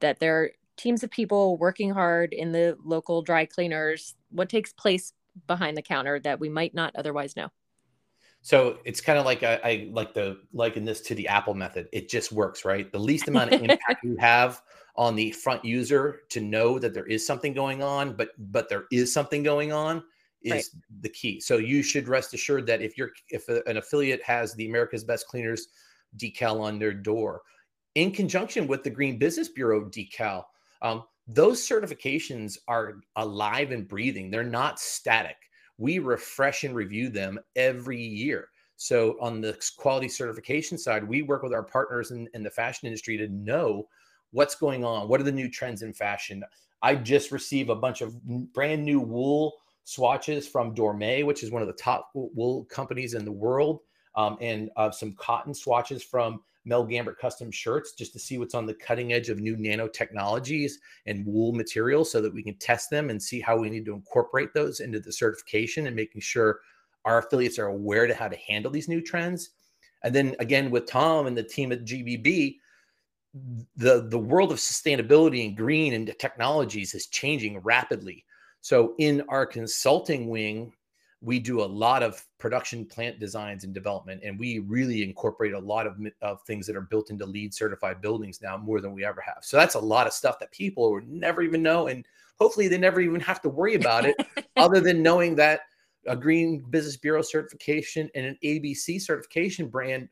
[0.01, 4.17] that there are teams of people working hard in the local dry cleaners?
[4.31, 5.13] What takes place
[5.47, 7.51] behind the counter that we might not otherwise know?
[8.43, 11.89] So it's kind of like I, I like the liken this to the Apple method.
[11.93, 12.91] It just works, right?
[12.91, 14.63] The least amount of impact you have
[14.97, 18.85] on the front user to know that there is something going on, but but there
[18.91, 20.03] is something going on
[20.43, 20.65] is right.
[21.03, 21.39] the key.
[21.41, 25.05] So you should rest assured that if you're if a, an affiliate has the America's
[25.05, 25.69] Best Cleaners
[26.17, 27.43] decal on their door,
[27.95, 30.45] in conjunction with the Green Business Bureau decal,
[30.81, 34.31] um, those certifications are alive and breathing.
[34.31, 35.37] They're not static
[35.81, 38.49] we refresh and review them every year.
[38.77, 42.87] So on the quality certification side, we work with our partners in, in, the fashion
[42.87, 43.89] industry to know
[44.31, 45.09] what's going on.
[45.09, 46.45] What are the new trends in fashion?
[46.83, 48.15] I just received a bunch of
[48.53, 53.25] brand new wool swatches from Dormeuil, which is one of the top wool companies in
[53.25, 53.81] the world,
[54.17, 58.55] um, and uh, some cotton swatches from Mel Gambert custom shirts just to see what's
[58.55, 60.73] on the cutting edge of new nanotechnologies
[61.07, 63.95] and wool materials so that we can test them and see how we need to
[63.95, 66.61] incorporate those into the certification and making sure
[67.05, 69.51] our affiliates are aware to how to handle these new trends.
[70.03, 72.57] And then again with Tom and the team at GBB,
[73.77, 78.25] the the world of sustainability and green and technologies is changing rapidly.
[78.61, 80.73] So in our consulting wing,
[81.23, 85.59] we do a lot of production plant designs and development and we really incorporate a
[85.59, 89.05] lot of, of things that are built into LEED certified buildings now more than we
[89.05, 89.39] ever have.
[89.43, 92.07] So that's a lot of stuff that people would never even know and
[92.39, 94.17] hopefully they never even have to worry about it
[94.57, 95.61] other than knowing that
[96.07, 100.09] a green business bureau certification and an abc certification brand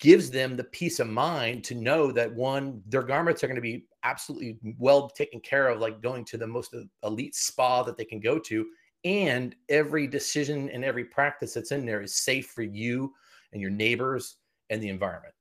[0.00, 3.62] gives them the peace of mind to know that one their garments are going to
[3.62, 8.04] be absolutely well taken care of like going to the most elite spa that they
[8.04, 8.66] can go to
[9.04, 13.12] and every decision and every practice that's in there is safe for you
[13.52, 14.36] and your neighbors
[14.70, 15.34] and the environment.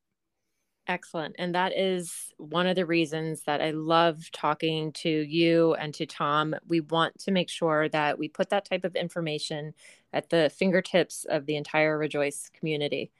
[0.88, 1.36] Excellent.
[1.38, 6.06] And that is one of the reasons that I love talking to you and to
[6.06, 6.56] Tom.
[6.70, 9.74] We want to make sure that we put that type of information
[10.14, 13.12] at the fingertips of the entire Rejoice community.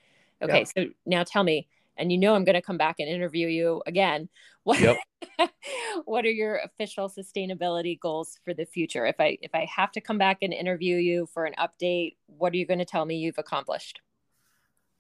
[0.42, 0.84] Okay, yeah.
[0.86, 3.82] so now tell me, and you know I'm going to come back and interview you
[3.86, 4.30] again.
[4.68, 4.98] What yep.
[6.04, 9.06] what are your official sustainability goals for the future?
[9.06, 12.52] If I if I have to come back and interview you for an update, what
[12.52, 14.02] are you going to tell me you've accomplished?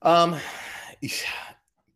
[0.03, 0.38] Um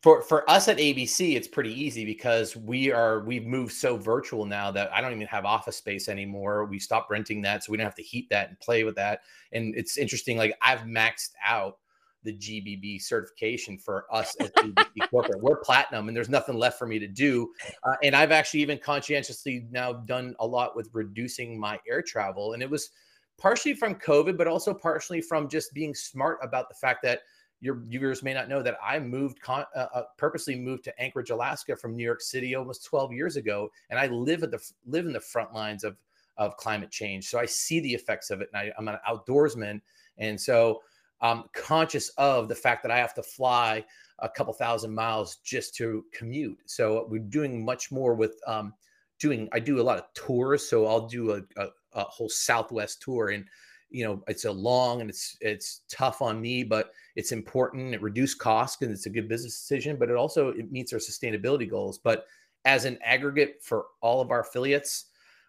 [0.01, 4.45] for for us at ABC, it's pretty easy because we are we've moved so virtual
[4.45, 6.65] now that I don't even have office space anymore.
[6.65, 9.21] We stopped renting that, so we don't have to heat that and play with that.
[9.51, 11.77] And it's interesting, like I've maxed out
[12.23, 15.41] the GBB certification for us as ABC corporate.
[15.41, 17.51] We're platinum, and there's nothing left for me to do.
[17.84, 22.53] Uh, and I've actually even conscientiously now done a lot with reducing my air travel,
[22.53, 22.91] and it was
[23.38, 27.21] partially from COVID, but also partially from just being smart about the fact that
[27.60, 31.29] your viewers may not know that I moved con- uh, uh, purposely moved to Anchorage,
[31.29, 35.05] Alaska from New York City almost 12 years ago, and I live at the live
[35.05, 35.97] in the front lines of
[36.38, 37.27] of climate change.
[37.27, 39.81] So I see the effects of it, and I, I'm an outdoorsman,
[40.17, 40.81] and so
[41.21, 43.86] I'm conscious of the fact that I have to fly
[44.19, 46.57] a couple thousand miles just to commute.
[46.65, 48.73] So we're doing much more with um,
[49.19, 49.47] doing.
[49.51, 53.29] I do a lot of tours, so I'll do a, a, a whole Southwest tour,
[53.29, 53.45] and
[53.89, 57.93] you know it's a long and it's it's tough on me, but it's important.
[57.93, 60.99] It reduces costs and it's a good business decision, but it also it meets our
[60.99, 61.97] sustainability goals.
[61.97, 62.25] But
[62.65, 65.05] as an aggregate for all of our affiliates,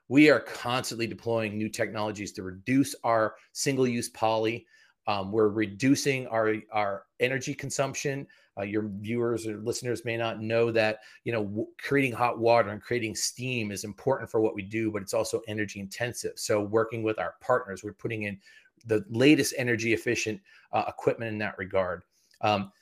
[0.08, 4.66] we are constantly deploying new technologies to reduce our single-use poly
[5.06, 8.26] um, we're reducing our our energy consumption.
[8.58, 12.70] Uh, your viewers or listeners may not know that you know w- creating hot water
[12.70, 16.32] and creating steam is important for what we do, but it's also energy intensive.
[16.36, 18.38] So working with our partners, we're putting in
[18.86, 20.40] the latest energy efficient
[20.72, 22.02] uh, equipment in that regard.
[22.40, 22.72] Um,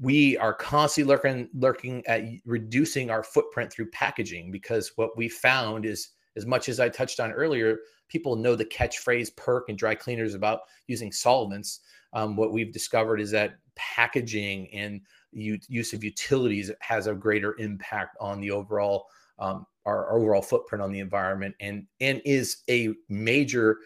[0.00, 5.84] we are constantly looking looking at reducing our footprint through packaging because what we found
[5.84, 9.94] is as much as I touched on earlier, people know the catchphrase perk and dry
[9.94, 11.80] cleaners about using solvents.
[12.12, 15.00] Um, what we've discovered is that packaging and
[15.32, 19.06] use of utilities has a greater impact on the overall
[19.38, 23.78] um, our overall footprint on the environment and and is a major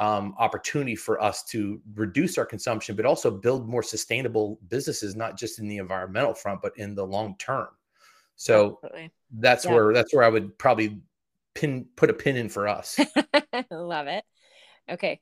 [0.00, 5.38] um, opportunity for us to reduce our consumption, but also build more sustainable businesses, not
[5.38, 7.68] just in the environmental front, but in the long term.
[8.34, 9.12] So Absolutely.
[9.38, 9.72] that's yeah.
[9.72, 11.00] where that's where I would probably
[11.54, 12.98] pin put a pin in for us.
[13.70, 14.24] Love it.
[14.90, 15.20] Okay.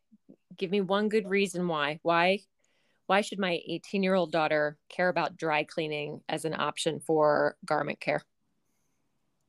[0.57, 1.99] give me one good reason why.
[2.03, 2.41] Why
[3.07, 7.57] why should my 18 year old daughter care about dry cleaning as an option for
[7.65, 8.23] garment care?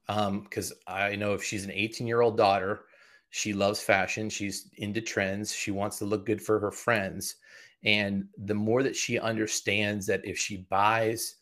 [0.08, 2.86] Um Because um, I know if she's an 18 year old daughter,
[3.30, 7.36] she loves fashion, she's into trends, she wants to look good for her friends.
[7.84, 11.36] And the more that she understands that if she buys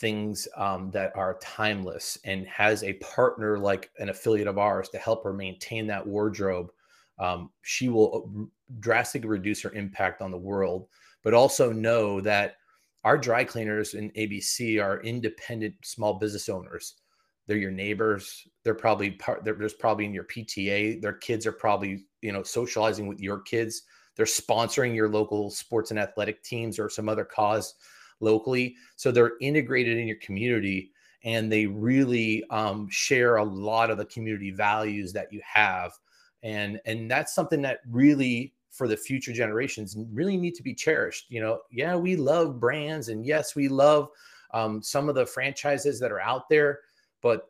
[0.00, 4.98] things um, that are timeless and has a partner like an affiliate of ours to
[4.98, 6.70] help her maintain that wardrobe,
[7.18, 8.44] um, she will uh,
[8.80, 10.88] drastically reduce her impact on the world
[11.24, 12.56] but also know that
[13.02, 16.94] our dry cleaners in ABC are independent small business owners.
[17.46, 18.46] They're your neighbors.
[18.62, 19.44] They're probably part.
[19.44, 21.02] They're, there's probably in your PTA.
[21.02, 23.82] Their kids are probably you know socializing with your kids.
[24.16, 27.74] They're sponsoring your local sports and athletic teams or some other cause
[28.20, 28.76] locally.
[28.96, 30.92] So they're integrated in your community
[31.24, 35.92] and they really um, share a lot of the community values that you have.
[36.42, 41.26] And and that's something that really for the future generations really need to be cherished.
[41.30, 44.08] You know, yeah, we love brands and yes, we love
[44.52, 46.80] um, some of the franchises that are out there,
[47.22, 47.48] but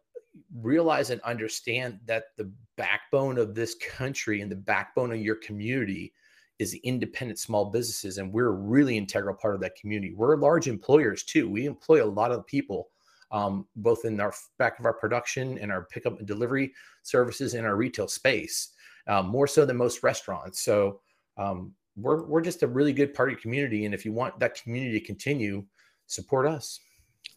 [0.61, 6.12] realize and understand that the backbone of this country and the backbone of your community
[6.59, 10.37] is the independent small businesses and we're a really integral part of that community we're
[10.37, 12.88] large employers too we employ a lot of people
[13.33, 17.64] um, both in our back of our production and our pickup and delivery services in
[17.64, 18.73] our retail space
[19.09, 21.01] um, more so than most restaurants so
[21.37, 24.99] um, we're we're just a really good party community, and if you want that community
[24.99, 25.64] to continue,
[26.07, 26.81] support us.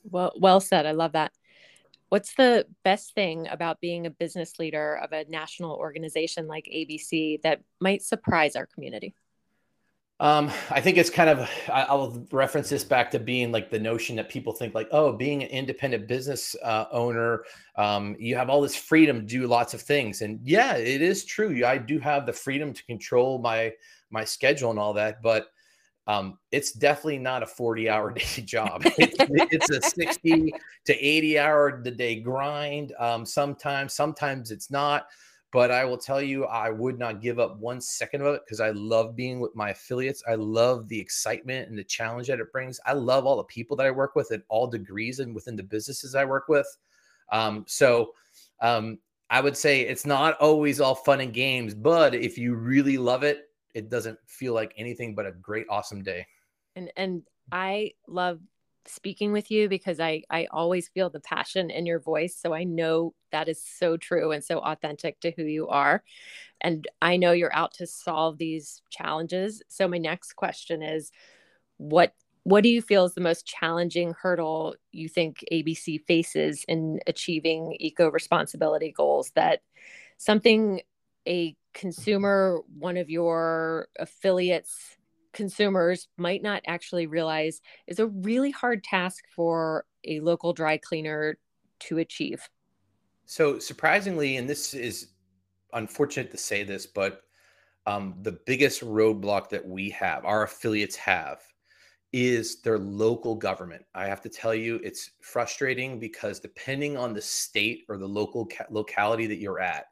[0.04, 0.86] Well, well said.
[0.86, 1.32] I love that.
[2.10, 7.41] What's the best thing about being a business leader of a national organization like ABC
[7.41, 9.13] that might surprise our community?
[10.20, 14.15] Um, I think it's kind of I'll reference this back to being like the notion
[14.15, 17.43] that people think like, oh, being an independent business uh, owner,
[17.76, 21.24] um, you have all this freedom to do lots of things, and yeah, it is
[21.24, 21.63] true.
[21.63, 23.74] I do have the freedom to control my
[24.10, 25.50] my schedule and all that, but
[26.08, 28.84] um, it's definitely not a 40 hour day job.
[28.98, 30.54] It's, it's a 60
[30.86, 32.93] to 80 hour the day grind.
[32.98, 35.08] Um, sometimes, sometimes it's not.
[35.54, 38.60] But I will tell you, I would not give up one second of it because
[38.60, 40.22] I love being with my affiliates.
[40.28, 42.82] I love the excitement and the challenge that it brings.
[42.86, 45.63] I love all the people that I work with at all degrees and within the
[45.63, 46.67] businesses I work with.
[47.32, 48.12] Um, so
[48.62, 52.98] um, I would say it's not always all fun and games, but if you really
[52.98, 53.47] love it,
[53.78, 56.26] it doesn't feel like anything but a great, awesome day.
[56.76, 58.40] And and I love
[58.88, 62.36] speaking with you because I I always feel the passion in your voice.
[62.36, 66.04] So I know that is so true and so authentic to who you are.
[66.60, 69.62] And I know you're out to solve these challenges.
[69.68, 71.12] So my next question is
[71.78, 77.00] what what do you feel is the most challenging hurdle you think ABC faces in
[77.06, 79.62] achieving eco responsibility goals that
[80.18, 80.82] something
[81.28, 84.98] a consumer one of your affiliates
[85.32, 91.38] consumers might not actually realize is a really hard task for a local dry cleaner
[91.80, 92.50] to achieve.
[93.28, 95.10] So, surprisingly, and this is
[95.74, 97.22] unfortunate to say this, but
[97.86, 101.42] um, the biggest roadblock that we have, our affiliates have,
[102.12, 103.86] is their local government.
[103.94, 108.48] I have to tell you, it's frustrating because depending on the state or the local
[108.48, 109.86] ca- locality that you're at,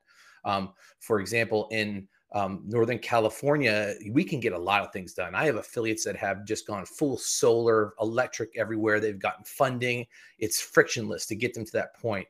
[0.45, 5.36] um, for example, in um, Northern California, we can get a lot of things done.
[5.36, 8.99] I have affiliates that have just gone full solar, electric everywhere.
[8.99, 10.05] They've gotten funding.
[10.39, 12.27] It's frictionless to get them to that point.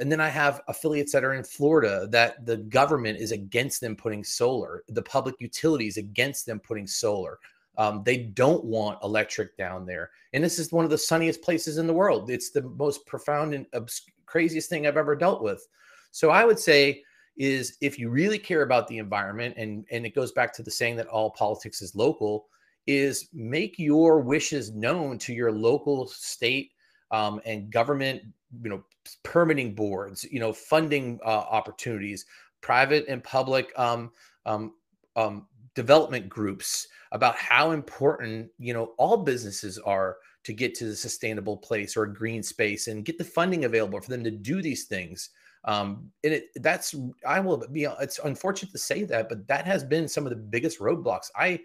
[0.00, 3.96] And then I have affiliates that are in Florida that the government is against them
[3.96, 7.38] putting solar, the public utilities against them putting solar.
[7.78, 10.10] Um, they don't want electric down there.
[10.34, 12.28] And this is one of the sunniest places in the world.
[12.28, 15.66] It's the most profound and obs- craziest thing I've ever dealt with.
[16.10, 17.02] So I would say,
[17.38, 20.70] is if you really care about the environment and and it goes back to the
[20.70, 22.46] saying that all politics is local
[22.86, 26.72] is make your wishes known to your local state
[27.10, 28.22] um, and government
[28.62, 28.82] you know
[29.22, 32.26] permitting boards you know funding uh, opportunities
[32.60, 34.10] private and public um,
[34.46, 34.74] um,
[35.14, 40.96] um, development groups about how important you know all businesses are to get to the
[40.96, 44.86] sustainable place or green space and get the funding available for them to do these
[44.86, 45.30] things
[45.68, 46.94] um, and it that's
[47.26, 50.36] I will be it's unfortunate to say that, but that has been some of the
[50.36, 51.30] biggest roadblocks.
[51.36, 51.60] I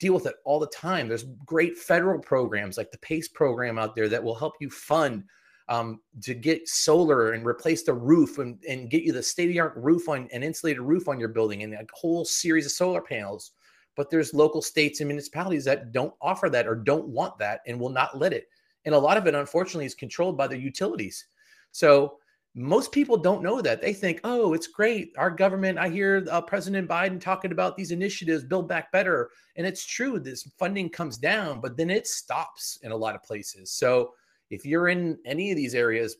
[0.00, 1.06] deal with it all the time.
[1.06, 5.22] There's great federal programs like the PACE program out there that will help you fund
[5.68, 9.52] um, to get solar and replace the roof and, and get you the state of
[9.52, 12.72] the art roof on an insulated roof on your building and a whole series of
[12.72, 13.52] solar panels.
[13.94, 17.78] But there's local states and municipalities that don't offer that or don't want that and
[17.78, 18.48] will not let it.
[18.84, 21.24] And a lot of it, unfortunately, is controlled by the utilities.
[21.70, 22.18] So
[22.54, 23.82] most people don't know that.
[23.82, 25.12] They think, oh, it's great.
[25.18, 29.30] Our government, I hear uh, President Biden talking about these initiatives, Build Back Better.
[29.56, 33.24] And it's true, this funding comes down, but then it stops in a lot of
[33.24, 33.72] places.
[33.72, 34.14] So
[34.50, 36.16] if you're in any of these areas,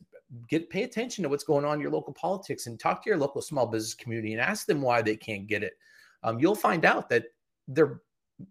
[0.49, 3.17] get pay attention to what's going on in your local politics and talk to your
[3.17, 5.73] local small business community and ask them why they can't get it.
[6.23, 7.25] Um, you'll find out that
[7.67, 8.01] they're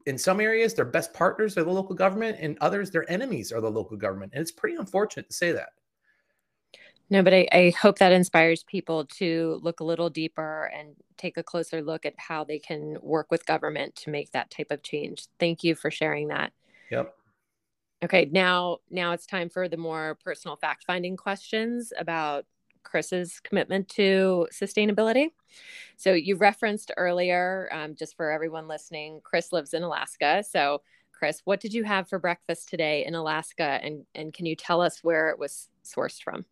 [0.07, 3.61] in some areas their best partners are the local government, and others their enemies are
[3.61, 4.33] the local government.
[4.35, 5.71] And it's pretty unfortunate to say that.
[7.11, 11.37] No, but I, I, hope that inspires people to look a little deeper and take
[11.37, 14.83] a closer look at how they can work with government to make that type of
[14.83, 15.27] change.
[15.39, 16.53] Thank you for sharing that.
[16.91, 17.15] Yep.
[18.05, 22.47] Okay, now now it's time for the more personal fact finding questions about
[22.83, 25.29] Chris's commitment to sustainability.
[25.97, 30.45] So you referenced earlier, um, just for everyone listening, Chris lives in Alaska.
[30.49, 30.83] So
[31.13, 34.81] Chris, what did you have for breakfast today in Alaska, and and can you tell
[34.81, 36.45] us where it was sourced from?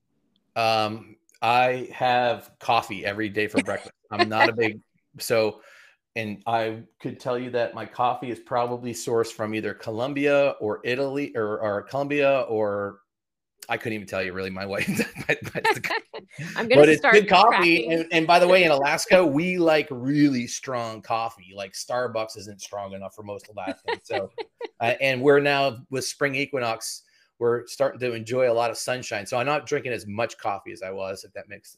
[0.57, 3.95] Um, I have coffee every day for breakfast.
[4.11, 4.81] I'm not a big
[5.19, 5.61] so
[6.15, 10.81] and I could tell you that my coffee is probably sourced from either Colombia or
[10.85, 13.01] Italy or, or Colombia or
[13.69, 14.89] I couldn't even tell you really my wife.
[16.57, 17.87] I'm gonna but start it's good coffee.
[17.87, 21.53] And, and, by the way, in Alaska, we like really strong coffee.
[21.55, 24.03] Like Starbucks isn't strong enough for most Alaskans.
[24.03, 24.31] So,
[24.81, 27.03] uh, and we're now with spring equinox
[27.43, 29.27] we're starting to enjoy a lot of sunshine.
[29.27, 31.77] So I'm not drinking as much coffee as I was, if that makes.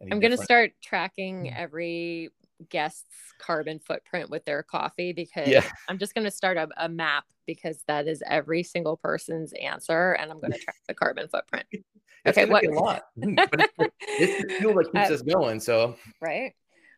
[0.00, 1.58] I'm going to start tracking mm.
[1.58, 2.30] every
[2.68, 3.04] guest's
[3.40, 5.64] carbon footprint with their coffee because yeah.
[5.88, 10.12] I'm just going to start a, a, map because that is every single person's answer,
[10.12, 11.66] and I'm going to track the carbon footprint.
[12.26, 12.64] okay, what?
[12.64, 15.58] a lot, but it's, it's the fuel that keeps uh, us going.
[15.58, 16.52] So right.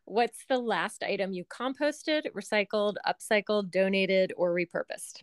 [0.04, 5.22] What's the last item you composted, recycled, upcycled, donated, or repurposed?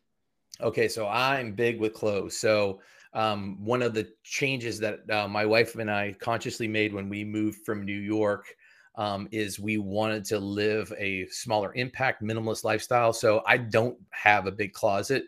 [0.61, 2.37] Okay, so I'm big with clothes.
[2.37, 2.81] So
[3.13, 7.23] um, one of the changes that uh, my wife and I consciously made when we
[7.23, 8.55] moved from New York
[8.95, 13.11] um, is we wanted to live a smaller impact, minimalist lifestyle.
[13.11, 15.23] So I don't have a big closet.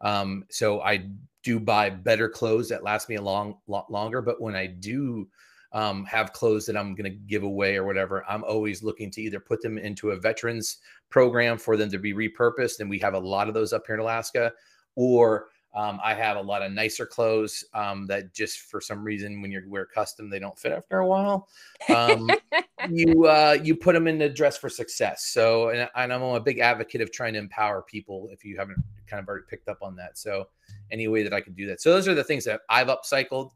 [0.00, 1.08] Um, so I
[1.42, 4.22] do buy better clothes that last me a long lot longer.
[4.22, 5.28] But when I do
[5.72, 9.20] um, have clothes that I'm going to give away or whatever, I'm always looking to
[9.20, 10.78] either put them into a veterans
[11.10, 12.80] program for them to be repurposed.
[12.80, 14.52] And we have a lot of those up here in Alaska
[14.98, 15.46] or
[15.76, 19.52] um, I have a lot of nicer clothes um, that just for some reason, when
[19.52, 21.48] you wear custom, they don't fit after a while.
[21.94, 22.28] Um,
[22.90, 25.26] you uh, you put them in the dress for success.
[25.26, 28.28] So, and, and, I'm a big advocate of trying to empower people.
[28.32, 30.48] If you haven't kind of already picked up on that, so
[30.90, 31.80] any way that I can do that.
[31.80, 33.52] So those are the things that I've upcycled.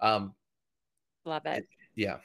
[0.00, 0.34] Um,
[1.26, 1.68] Love it.
[1.94, 2.16] Yeah.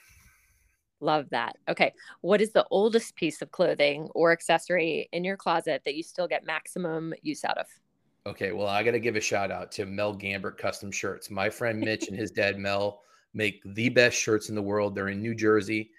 [1.02, 1.58] Love that.
[1.68, 1.92] Okay.
[2.22, 6.28] What is the oldest piece of clothing or accessory in your closet that you still
[6.28, 7.66] get maximum use out of?
[8.28, 11.32] Okay, well, I got to give a shout out to Mel Gambert Custom Shirts.
[11.32, 13.02] My friend Mitch and his dad Mel
[13.34, 14.94] make the best shirts in the world.
[14.94, 15.90] They're in New Jersey.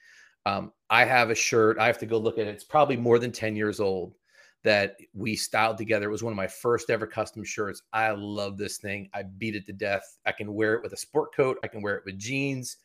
[0.46, 1.78] Um, I have a shirt.
[1.78, 2.54] I have to go look at it.
[2.54, 4.14] It's probably more than 10 years old
[4.62, 6.06] that we styled together.
[6.06, 7.82] It was one of my first ever custom shirts.
[7.92, 9.08] I love this thing.
[9.12, 10.18] I beat it to death.
[10.24, 12.76] I can wear it with a sport coat, I can wear it with jeans.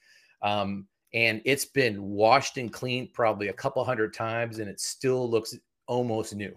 [0.41, 5.29] Um, and it's been washed and cleaned probably a couple hundred times and it still
[5.29, 5.55] looks
[5.87, 6.55] almost new.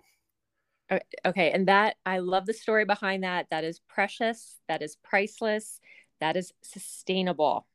[1.25, 1.51] Okay.
[1.53, 3.47] And that, I love the story behind that.
[3.51, 4.59] That is precious.
[4.69, 5.81] That is priceless.
[6.21, 7.67] That is sustainable.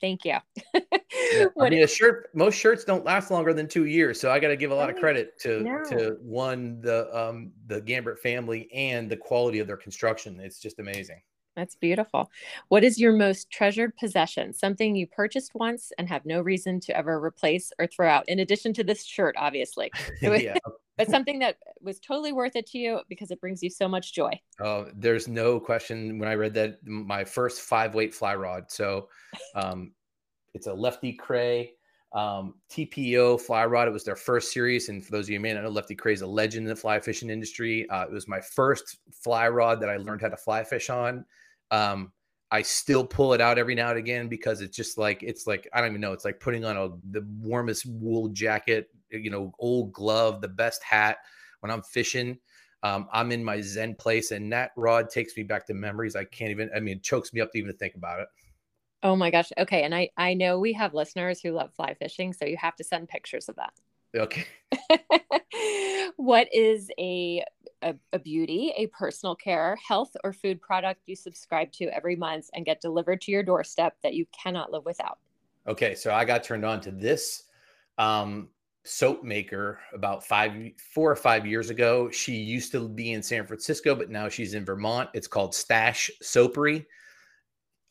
[0.00, 0.36] Thank you.
[0.74, 4.20] yeah, I mean, a shirt, most shirts don't last longer than two years.
[4.20, 5.82] So I got to give a lot of credit to, no.
[5.90, 10.40] to one, the, um, the Gambert family and the quality of their construction.
[10.40, 11.22] It's just amazing.
[11.56, 12.30] That's beautiful.
[12.68, 14.52] What is your most treasured possession?
[14.52, 18.40] Something you purchased once and have no reason to ever replace or throw out, in
[18.40, 19.90] addition to this shirt, obviously.
[20.22, 20.56] yeah
[20.96, 24.14] but something that was totally worth it to you because it brings you so much
[24.14, 24.38] joy.
[24.60, 26.18] Oh, there's no question.
[26.18, 28.70] When I read that, my first five weight fly rod.
[28.70, 29.08] So,
[29.54, 29.92] um,
[30.54, 31.68] it's a Lefty Kreh
[32.14, 33.88] um, TFO fly rod.
[33.88, 35.96] It was their first series, and for those of you who may not know, Lefty
[35.96, 37.88] Kreh is a legend in the fly fishing industry.
[37.90, 41.24] Uh, it was my first fly rod that I learned how to fly fish on.
[41.72, 42.12] Um,
[42.52, 45.68] I still pull it out every now and again because it's just like it's like
[45.72, 46.12] I don't even know.
[46.12, 50.82] It's like putting on a the warmest wool jacket you know, old glove, the best
[50.82, 51.18] hat
[51.60, 52.38] when I'm fishing.
[52.82, 56.16] Um, I'm in my Zen place, and that rod takes me back to memories.
[56.16, 56.70] I can't even.
[56.76, 58.28] I mean, it chokes me up to even think about it.
[59.02, 59.50] Oh my gosh.
[59.58, 62.76] Okay, and I I know we have listeners who love fly fishing, so you have
[62.76, 63.72] to send pictures of that.
[64.14, 64.44] Okay.
[66.16, 67.44] what is a,
[67.82, 72.48] a, a beauty, a personal care, health, or food product you subscribe to every month
[72.54, 75.18] and get delivered to your doorstep that you cannot live without?
[75.66, 77.44] Okay, so I got turned on to this.
[77.98, 78.50] Um,
[78.84, 80.52] soap maker about five,
[80.92, 82.10] four or five years ago.
[82.10, 85.10] She used to be in San Francisco, but now she's in Vermont.
[85.14, 86.84] It's called Stash Soapery.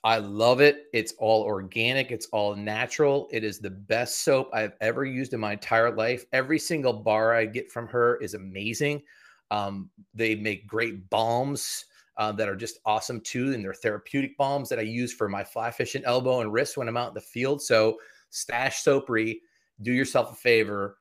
[0.04, 0.88] I love it.
[0.94, 3.30] It's all organic, it's all natural.
[3.32, 6.26] It is the best soap I've ever used in my entire life.
[6.34, 9.02] Every single bar I get from her is amazing.
[9.50, 11.86] Um, they make great balms
[12.18, 13.54] uh, that are just awesome too.
[13.54, 16.88] And they're therapeutic balms that I use for my fly fishing elbow and wrist when
[16.88, 17.62] I'm out in the field.
[17.62, 17.98] So,
[18.30, 19.39] Stash Soapery,
[19.82, 20.98] do yourself a favor,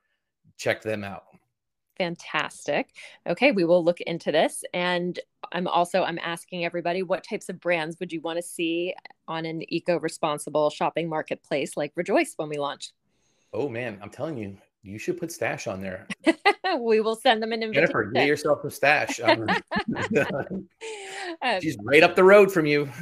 [0.57, 1.23] check them out.
[1.97, 2.89] Fantastic.
[3.27, 4.63] Okay we will look into this.
[4.73, 5.19] And
[5.51, 8.93] i'm also i'm asking everybody what types of brands would you want to see
[9.27, 12.91] on an eco-responsible shopping marketplace like rejoice when we launch?
[13.53, 16.07] Oh man i'm telling you you should put stash on there.
[16.79, 17.87] We will send them an invitation.
[17.87, 19.19] Jennifer, get yourself a stash.
[21.41, 22.89] Um, she's right up the road from you.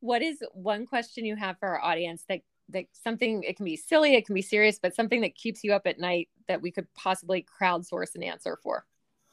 [0.00, 3.76] What is one question you have for our audience that that something it can be
[3.76, 6.70] silly it can be serious but something that keeps you up at night that we
[6.70, 8.84] could possibly crowdsource an answer for.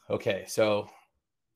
[0.10, 0.90] Okay so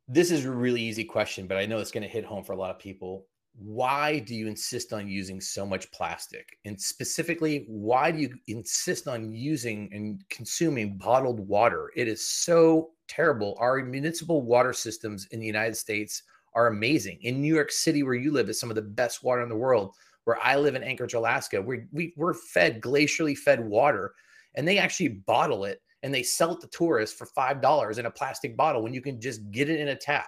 [0.07, 2.53] this is a really easy question but i know it's going to hit home for
[2.53, 3.25] a lot of people.
[3.59, 6.59] Why do you insist on using so much plastic?
[6.65, 11.91] And specifically why do you insist on using and consuming bottled water?
[11.95, 13.57] It is so terrible.
[13.59, 16.21] Our municipal water systems in the united states
[16.53, 17.17] are amazing.
[17.21, 19.55] In new york city where you live is some of the best water in the
[19.55, 19.95] world
[20.28, 24.13] where I live in Anchorage, Alaska, we, we, we're fed glacially fed water
[24.55, 28.11] and they actually bottle it and they sell it to tourists for $5 in a
[28.11, 30.28] plastic bottle when you can just get it in a tap.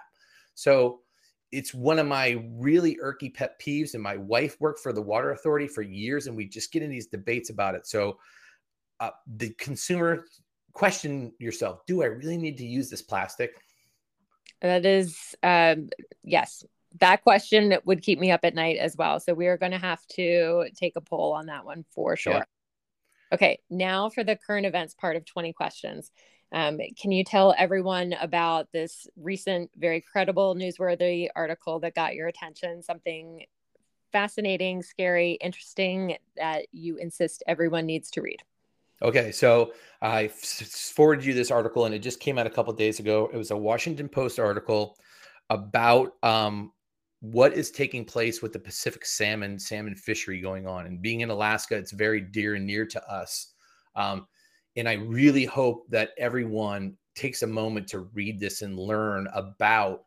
[0.54, 1.00] So
[1.52, 3.92] it's one of my really irky pet peeves.
[3.92, 6.88] And my wife worked for the water authority for years and we just get in
[6.88, 7.86] these debates about it.
[7.86, 8.16] So
[9.00, 10.24] uh, the consumer
[10.72, 13.52] question yourself, do I really need to use this plastic?
[14.62, 15.90] That is, um,
[16.24, 16.64] yes,
[16.98, 19.20] that question would keep me up at night as well.
[19.20, 22.34] So we are going to have to take a poll on that one for sure.
[22.34, 22.44] Yeah.
[23.32, 26.10] Okay, now for the current events part of 20 questions.
[26.52, 32.26] Um, can you tell everyone about this recent, very credible, newsworthy article that got your
[32.26, 32.82] attention?
[32.82, 33.44] Something
[34.10, 38.42] fascinating, scary, interesting that you insist everyone needs to read.
[39.02, 39.72] Okay, so
[40.02, 43.30] I forwarded you this article, and it just came out a couple days ago.
[43.32, 44.98] It was a Washington Post article
[45.48, 46.72] about um,
[47.20, 50.86] what is taking place with the Pacific salmon salmon fishery going on.
[50.86, 53.52] And being in Alaska, it's very dear and near to us.
[53.94, 54.26] Um,
[54.76, 60.04] and I really hope that everyone takes a moment to read this and learn about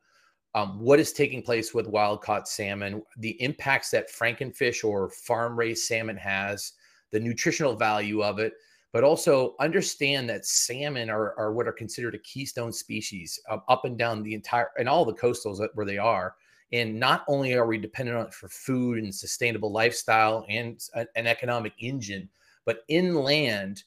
[0.55, 5.57] um, what is taking place with wild caught salmon, the impacts that frankenfish or farm
[5.57, 6.73] raised salmon has,
[7.11, 8.53] the nutritional value of it,
[8.91, 13.85] but also understand that salmon are, are what are considered a keystone species uh, up
[13.85, 16.35] and down the entire and all the coastals where they are
[16.73, 20.81] and not only are we dependent on it for food and sustainable lifestyle and
[21.15, 22.27] an economic engine,
[22.65, 23.83] but inland,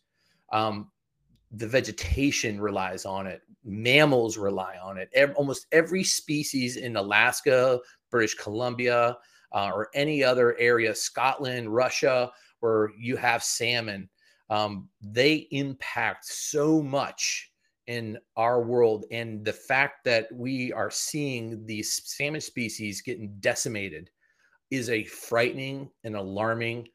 [0.53, 0.91] um,
[1.51, 3.43] the vegetation relies on it.
[3.65, 5.11] Mammals rely on it.
[5.15, 7.81] Every, almost every species in Alaska,
[8.11, 9.19] British Columbia,
[9.53, 12.31] uh, or any other area, Scotland, Russia,
[12.61, 14.09] where you have salmon,
[14.49, 17.51] um, they impact so much
[17.87, 24.11] in our world and the fact that we are seeing these salmon species getting decimated
[24.71, 26.89] is a frightening and alarming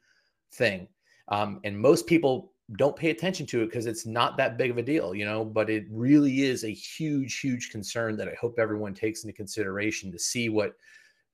[0.54, 0.88] thing.
[1.30, 4.78] Um, and most people don't pay attention to it because it's not that big of
[4.78, 8.56] a deal you know but it really is a huge huge concern that i hope
[8.58, 10.76] everyone takes into consideration to see what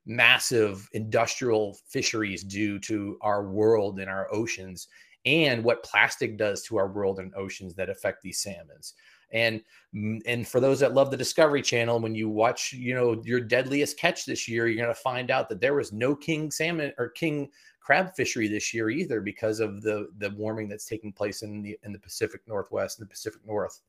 [0.05, 4.87] massive industrial fisheries do to our world and our oceans
[5.25, 8.93] and what plastic does to our world and oceans that affect these salmons
[9.31, 9.61] and
[9.93, 13.97] and for those that love the Discovery Channel, when you watch, you know, your deadliest
[13.97, 17.09] catch this year, you're going to find out that there was no king salmon or
[17.09, 17.49] king
[17.81, 21.77] crab fishery this year either because of the the warming that's taking place in the
[21.83, 23.81] in the Pacific Northwest and the Pacific North.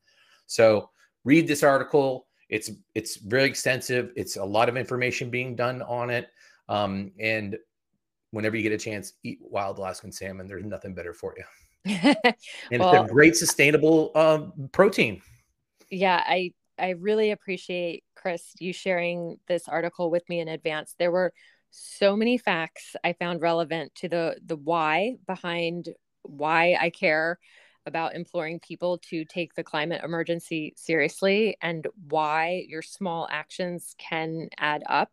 [0.47, 0.91] So
[1.25, 2.27] read this article.
[2.49, 4.13] It's it's very extensive.
[4.17, 6.29] It's a lot of information being done on it.
[6.69, 7.59] Um, and
[8.31, 10.47] whenever you get a chance, eat wild Alaskan salmon.
[10.47, 11.45] There's nothing better for you.
[12.71, 15.23] and well, it's a great sustainable um, protein.
[15.91, 20.95] Yeah, I I really appreciate Chris you sharing this article with me in advance.
[20.99, 21.33] There were
[21.71, 25.91] so many facts I found relevant to the the why behind
[26.23, 27.39] why I care
[27.87, 34.49] about imploring people to take the climate emergency seriously and why your small actions can
[34.59, 35.11] add up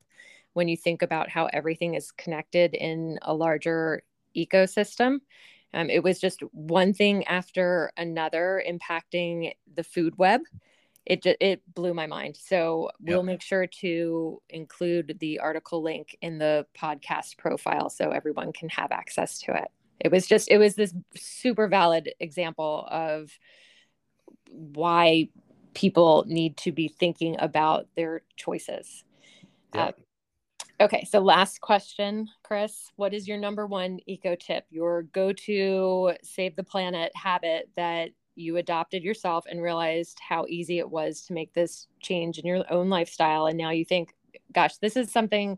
[0.53, 4.03] when you think about how everything is connected in a larger
[4.35, 5.19] ecosystem.
[5.75, 10.41] Um, it was just one thing after another impacting the food web.
[11.05, 12.37] It it blew my mind.
[12.37, 18.53] So we'll make sure to include the article link in the podcast profile so everyone
[18.53, 19.67] can have access to it.
[19.99, 23.37] It was just it was this super valid example of
[24.49, 25.29] why
[25.73, 29.03] people need to be thinking about their choices.
[29.75, 29.87] Yeah.
[29.87, 29.91] Uh,
[30.81, 32.91] Okay, so last question, Chris.
[32.97, 38.09] What is your number one eco tip, your go to save the planet habit that
[38.35, 42.65] you adopted yourself and realized how easy it was to make this change in your
[42.69, 43.45] own lifestyle?
[43.45, 44.13] And now you think,
[44.51, 45.57] gosh, this is something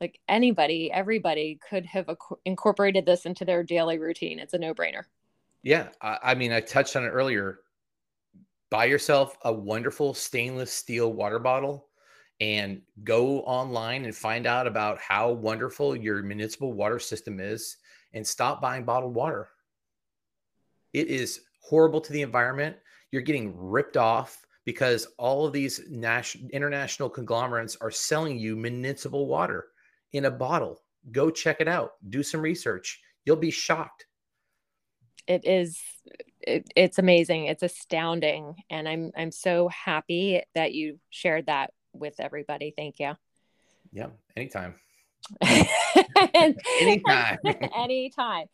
[0.00, 2.08] like anybody, everybody could have
[2.46, 4.38] incorporated this into their daily routine.
[4.38, 5.02] It's a no brainer.
[5.62, 5.88] Yeah.
[6.00, 7.60] I, I mean, I touched on it earlier.
[8.70, 11.88] Buy yourself a wonderful stainless steel water bottle
[12.40, 17.76] and go online and find out about how wonderful your municipal water system is
[18.12, 19.48] and stop buying bottled water.
[20.92, 22.76] It is horrible to the environment.
[23.10, 29.26] You're getting ripped off because all of these national international conglomerates are selling you municipal
[29.26, 29.66] water
[30.12, 30.80] in a bottle.
[31.12, 31.92] Go check it out.
[32.08, 33.00] Do some research.
[33.24, 34.06] You'll be shocked.
[35.26, 35.80] It is
[36.40, 37.46] it, it's amazing.
[37.46, 42.72] It's astounding and I'm I'm so happy that you shared that with everybody.
[42.76, 43.12] Thank you.
[43.92, 44.74] Yeah, anytime.
[46.80, 47.38] anytime.
[47.76, 48.46] anytime.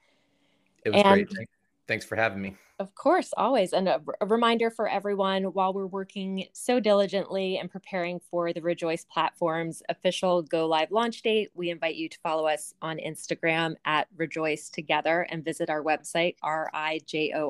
[0.84, 1.49] It was and, great.
[1.88, 2.56] Thanks for having me.
[2.78, 3.72] Of course, always.
[3.72, 9.06] And a, reminder for everyone while we're working so diligently and preparing for the Rejoice
[9.06, 14.08] platform's official go live launch date, we invite you to follow us on Instagram at
[14.18, 17.46] Rejoice Together and visit our website, rijois.com,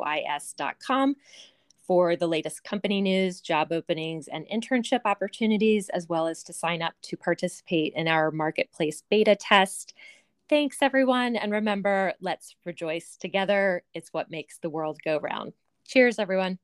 [1.82, 6.84] for the latest company news, job openings, and internship opportunities, as well as to sign
[6.84, 9.96] up to participate in our marketplace beta test
[10.48, 11.36] Thanks, everyone.
[11.36, 13.84] And remember, let's rejoice together.
[13.94, 15.54] It's what makes the world go round.
[15.88, 16.60] Cheers, everyone.